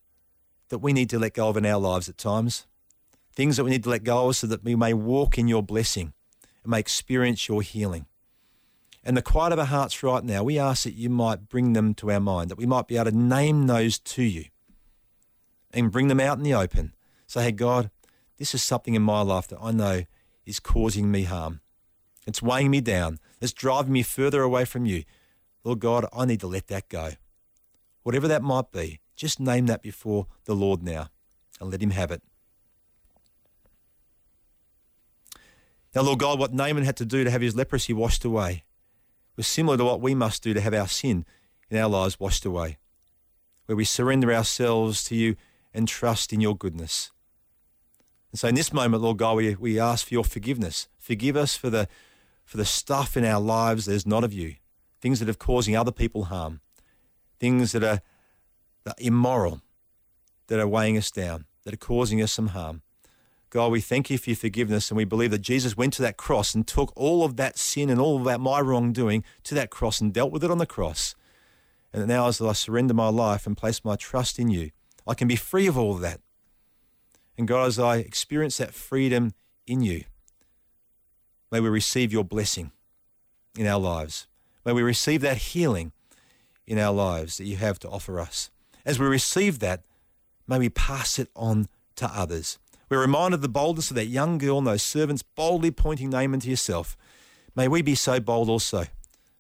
that 0.69 0.79
we 0.79 0.93
need 0.93 1.09
to 1.11 1.19
let 1.19 1.35
go 1.35 1.49
of 1.49 1.57
in 1.57 1.65
our 1.65 1.81
lives 1.81 2.09
at 2.09 2.19
times 2.19 2.67
things 3.38 3.57
that 3.57 3.62
we 3.62 3.70
need 3.70 3.85
to 3.85 3.88
let 3.88 4.03
go 4.03 4.29
of 4.29 4.35
so 4.35 4.48
that 4.48 4.64
we 4.64 4.74
may 4.74 4.92
walk 4.92 5.38
in 5.38 5.46
your 5.46 5.62
blessing 5.62 6.12
and 6.64 6.72
may 6.72 6.81
experience 6.81 7.46
your 7.46 7.62
healing. 7.62 8.05
And 9.05 9.16
the 9.16 9.22
quiet 9.22 9.53
of 9.53 9.61
our 9.61 9.64
hearts 9.64 10.03
right 10.03 10.24
now, 10.24 10.42
we 10.42 10.59
ask 10.59 10.83
that 10.83 10.96
you 10.96 11.09
might 11.09 11.48
bring 11.48 11.72
them 11.72 11.94
to 11.94 12.11
our 12.11 12.18
mind, 12.18 12.51
that 12.51 12.59
we 12.59 12.66
might 12.66 12.88
be 12.88 12.96
able 12.96 13.12
to 13.12 13.16
name 13.16 13.68
those 13.68 14.01
to 14.01 14.24
you 14.24 14.46
and 15.72 15.92
bring 15.92 16.09
them 16.09 16.18
out 16.18 16.38
in 16.38 16.42
the 16.42 16.53
open. 16.53 16.94
Say, 17.29 17.44
hey, 17.44 17.53
God, 17.53 17.92
this 18.38 18.57
is 18.57 18.62
something 18.64 18.96
in 18.96 19.03
my 19.03 19.20
life 19.20 19.46
that 19.48 19.61
I 19.62 19.70
know 19.70 20.03
is 20.44 20.59
causing 20.59 21.09
me 21.09 21.22
harm. 21.22 21.61
It's 22.27 22.42
weighing 22.42 22.72
me 22.72 22.81
down. 22.81 23.20
It's 23.40 23.53
driving 23.53 23.92
me 23.92 24.03
further 24.03 24.42
away 24.42 24.64
from 24.64 24.85
you. 24.85 25.05
Lord 25.62 25.79
God, 25.79 26.07
I 26.12 26.24
need 26.24 26.40
to 26.40 26.48
let 26.48 26.66
that 26.66 26.88
go. 26.88 27.12
Whatever 28.03 28.27
that 28.27 28.42
might 28.42 28.72
be, 28.72 28.98
just 29.14 29.38
name 29.38 29.66
that 29.66 29.81
before 29.81 30.27
the 30.44 30.57
Lord 30.57 30.83
now 30.83 31.11
and 31.61 31.70
let 31.70 31.81
Him 31.81 31.90
have 31.90 32.11
it. 32.11 32.20
Now, 35.94 36.03
Lord 36.03 36.18
God, 36.18 36.38
what 36.38 36.53
Naaman 36.53 36.85
had 36.85 36.96
to 36.98 37.05
do 37.05 37.24
to 37.24 37.31
have 37.31 37.40
his 37.40 37.57
leprosy 37.57 37.92
washed 37.92 38.24
away 38.24 38.64
was 39.37 39.46
similar 39.46 39.77
to 39.77 39.85
what 39.85 40.01
we 40.01 40.14
must 40.14 40.42
do 40.42 40.53
to 40.53 40.61
have 40.61 40.74
our 40.74 40.88
sin 40.88 41.24
in 41.70 41.79
our 41.79 41.88
lives 41.88 42.18
washed 42.18 42.44
away, 42.44 42.79
where 43.66 43.77
we 43.77 43.85
surrender 43.85 44.33
ourselves 44.33 45.05
to 45.05 45.14
you 45.14 45.37
and 45.72 45.87
trust 45.87 46.33
in 46.33 46.40
your 46.40 46.57
goodness. 46.57 47.12
And 48.33 48.38
so 48.38 48.48
in 48.48 48.55
this 48.55 48.72
moment, 48.72 49.03
Lord 49.03 49.16
God, 49.16 49.37
we, 49.37 49.55
we 49.55 49.81
ask 49.81 50.09
for 50.09 50.14
your 50.14 50.24
forgiveness. 50.24 50.88
Forgive 50.98 51.37
us 51.37 51.57
for 51.57 51.70
the, 51.70 51.88
for 52.44 52.57
the 52.57 52.64
stuff 52.64 53.16
in 53.16 53.24
our 53.24 53.40
lives 53.40 53.87
that 53.87 53.94
is 53.94 54.07
not 54.07 54.24
of 54.24 54.33
you, 54.33 54.57
things 55.01 55.20
that 55.20 55.29
are 55.29 55.35
causing 55.35 55.77
other 55.77 55.92
people 55.92 56.24
harm, 56.24 56.61
things 57.38 57.72
that 57.72 57.85
are, 57.85 58.01
that 58.85 58.90
are 58.90 59.05
immoral, 59.05 59.62
that 60.48 60.59
are 60.59 60.68
weighing 60.68 60.98
us 60.98 61.11
down, 61.11 61.46
that 61.64 61.72
are 61.72 61.79
causing 61.79 62.20
us 62.20 62.33
some 62.33 62.48
harm. 62.48 62.83
God, 63.51 63.73
we 63.73 63.81
thank 63.81 64.11
you 64.11 64.19
for 64.19 64.31
your 64.31 64.37
forgiveness, 64.37 64.91
and 64.91 64.97
we 64.97 65.05
believe 65.05 65.31
that 65.31 65.39
Jesus 65.39 65.77
went 65.77 65.95
to 65.95 66.03
that 66.03 66.19
cross 66.19 66.55
and 66.55 66.67
took 66.67 66.93
all 66.95 67.25
of 67.25 67.37
that 67.37 67.57
sin 67.57 67.89
and 67.89 67.99
all 67.99 68.19
of 68.19 68.25
that 68.25 68.41
my 68.41 68.61
wrongdoing 68.61 69.25
to 69.45 69.55
that 69.55 69.71
cross 69.71 70.01
and 70.01 70.13
dealt 70.13 70.31
with 70.31 70.45
it 70.45 70.51
on 70.51 70.59
the 70.59 70.67
cross. 70.67 71.15
And 71.93 72.07
now, 72.07 72.29
as 72.29 72.43
I 72.43 72.53
surrender 72.53 72.93
my 72.93 73.09
life 73.09 73.47
and 73.47 73.57
place 73.57 73.83
my 73.85 73.97
trust 73.97 74.39
in 74.39 74.51
you, 74.51 74.71
I 75.07 75.15
can 75.15 75.29
be 75.29 75.37
free 75.37 75.67
of 75.67 75.79
all 75.79 75.95
of 75.95 76.01
that. 76.03 76.21
And 77.39 77.49
God, 77.49 77.69
as 77.69 77.79
I 77.79 77.97
experience 77.97 78.59
that 78.59 78.75
freedom 78.75 79.33
in 79.67 79.81
you, 79.81 80.05
may 81.51 81.61
we 81.61 81.71
receive 81.71 82.13
your 82.13 82.25
blessing 82.25 82.73
in 83.57 83.67
our 83.67 83.81
lives. 83.81 84.27
May 84.67 84.73
we 84.73 84.83
receive 84.83 85.23
that 85.23 85.39
healing 85.39 85.93
in 86.67 86.79
our 86.79 86.93
lives 86.93 87.39
that 87.39 87.47
you 87.47 87.57
have 87.57 87.79
to 87.79 87.89
offer 87.89 88.21
us. 88.21 88.51
As 88.85 88.99
we 88.99 89.07
receive 89.07 89.61
that, 89.61 89.85
may 90.47 90.59
we 90.59 90.69
pass 90.69 91.19
it 91.19 91.31
on 91.35 91.69
to 91.97 92.07
others. 92.07 92.59
We're 92.88 93.01
reminded 93.01 93.37
of 93.37 93.42
the 93.42 93.48
boldness 93.48 93.90
of 93.90 93.96
that 93.96 94.07
young 94.07 94.38
girl 94.38 94.59
and 94.59 94.66
those 94.66 94.83
servants 94.83 95.22
boldly 95.22 95.70
pointing 95.70 96.11
Naaman 96.11 96.40
to 96.40 96.51
yourself. 96.51 96.96
May 97.55 97.68
we 97.68 97.83
be 97.83 97.94
so 97.94 98.18
bold 98.18 98.48
also 98.48 98.85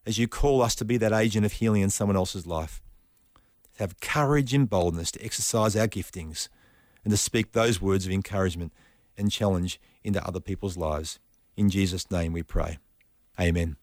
as 0.04 0.18
you 0.18 0.28
call 0.28 0.62
us 0.62 0.74
to 0.76 0.84
be 0.84 0.96
that 0.98 1.12
agent 1.12 1.46
of 1.46 1.52
healing 1.52 1.82
in 1.82 1.90
someone 1.90 2.16
else's 2.16 2.46
life. 2.46 2.82
Have 3.78 4.00
courage 4.00 4.52
and 4.52 4.68
boldness 4.68 5.10
to 5.12 5.24
exercise 5.24 5.76
our 5.76 5.86
giftings 5.86 6.48
and 7.04 7.10
to 7.10 7.16
speak 7.16 7.52
those 7.52 7.80
words 7.80 8.04
of 8.04 8.12
encouragement 8.12 8.72
and 9.16 9.30
challenge 9.30 9.80
into 10.04 10.24
other 10.26 10.40
people's 10.40 10.76
lives. 10.76 11.18
In 11.56 11.70
Jesus' 11.70 12.10
name 12.10 12.32
we 12.32 12.42
pray. 12.42 12.78
Amen. 13.40 13.78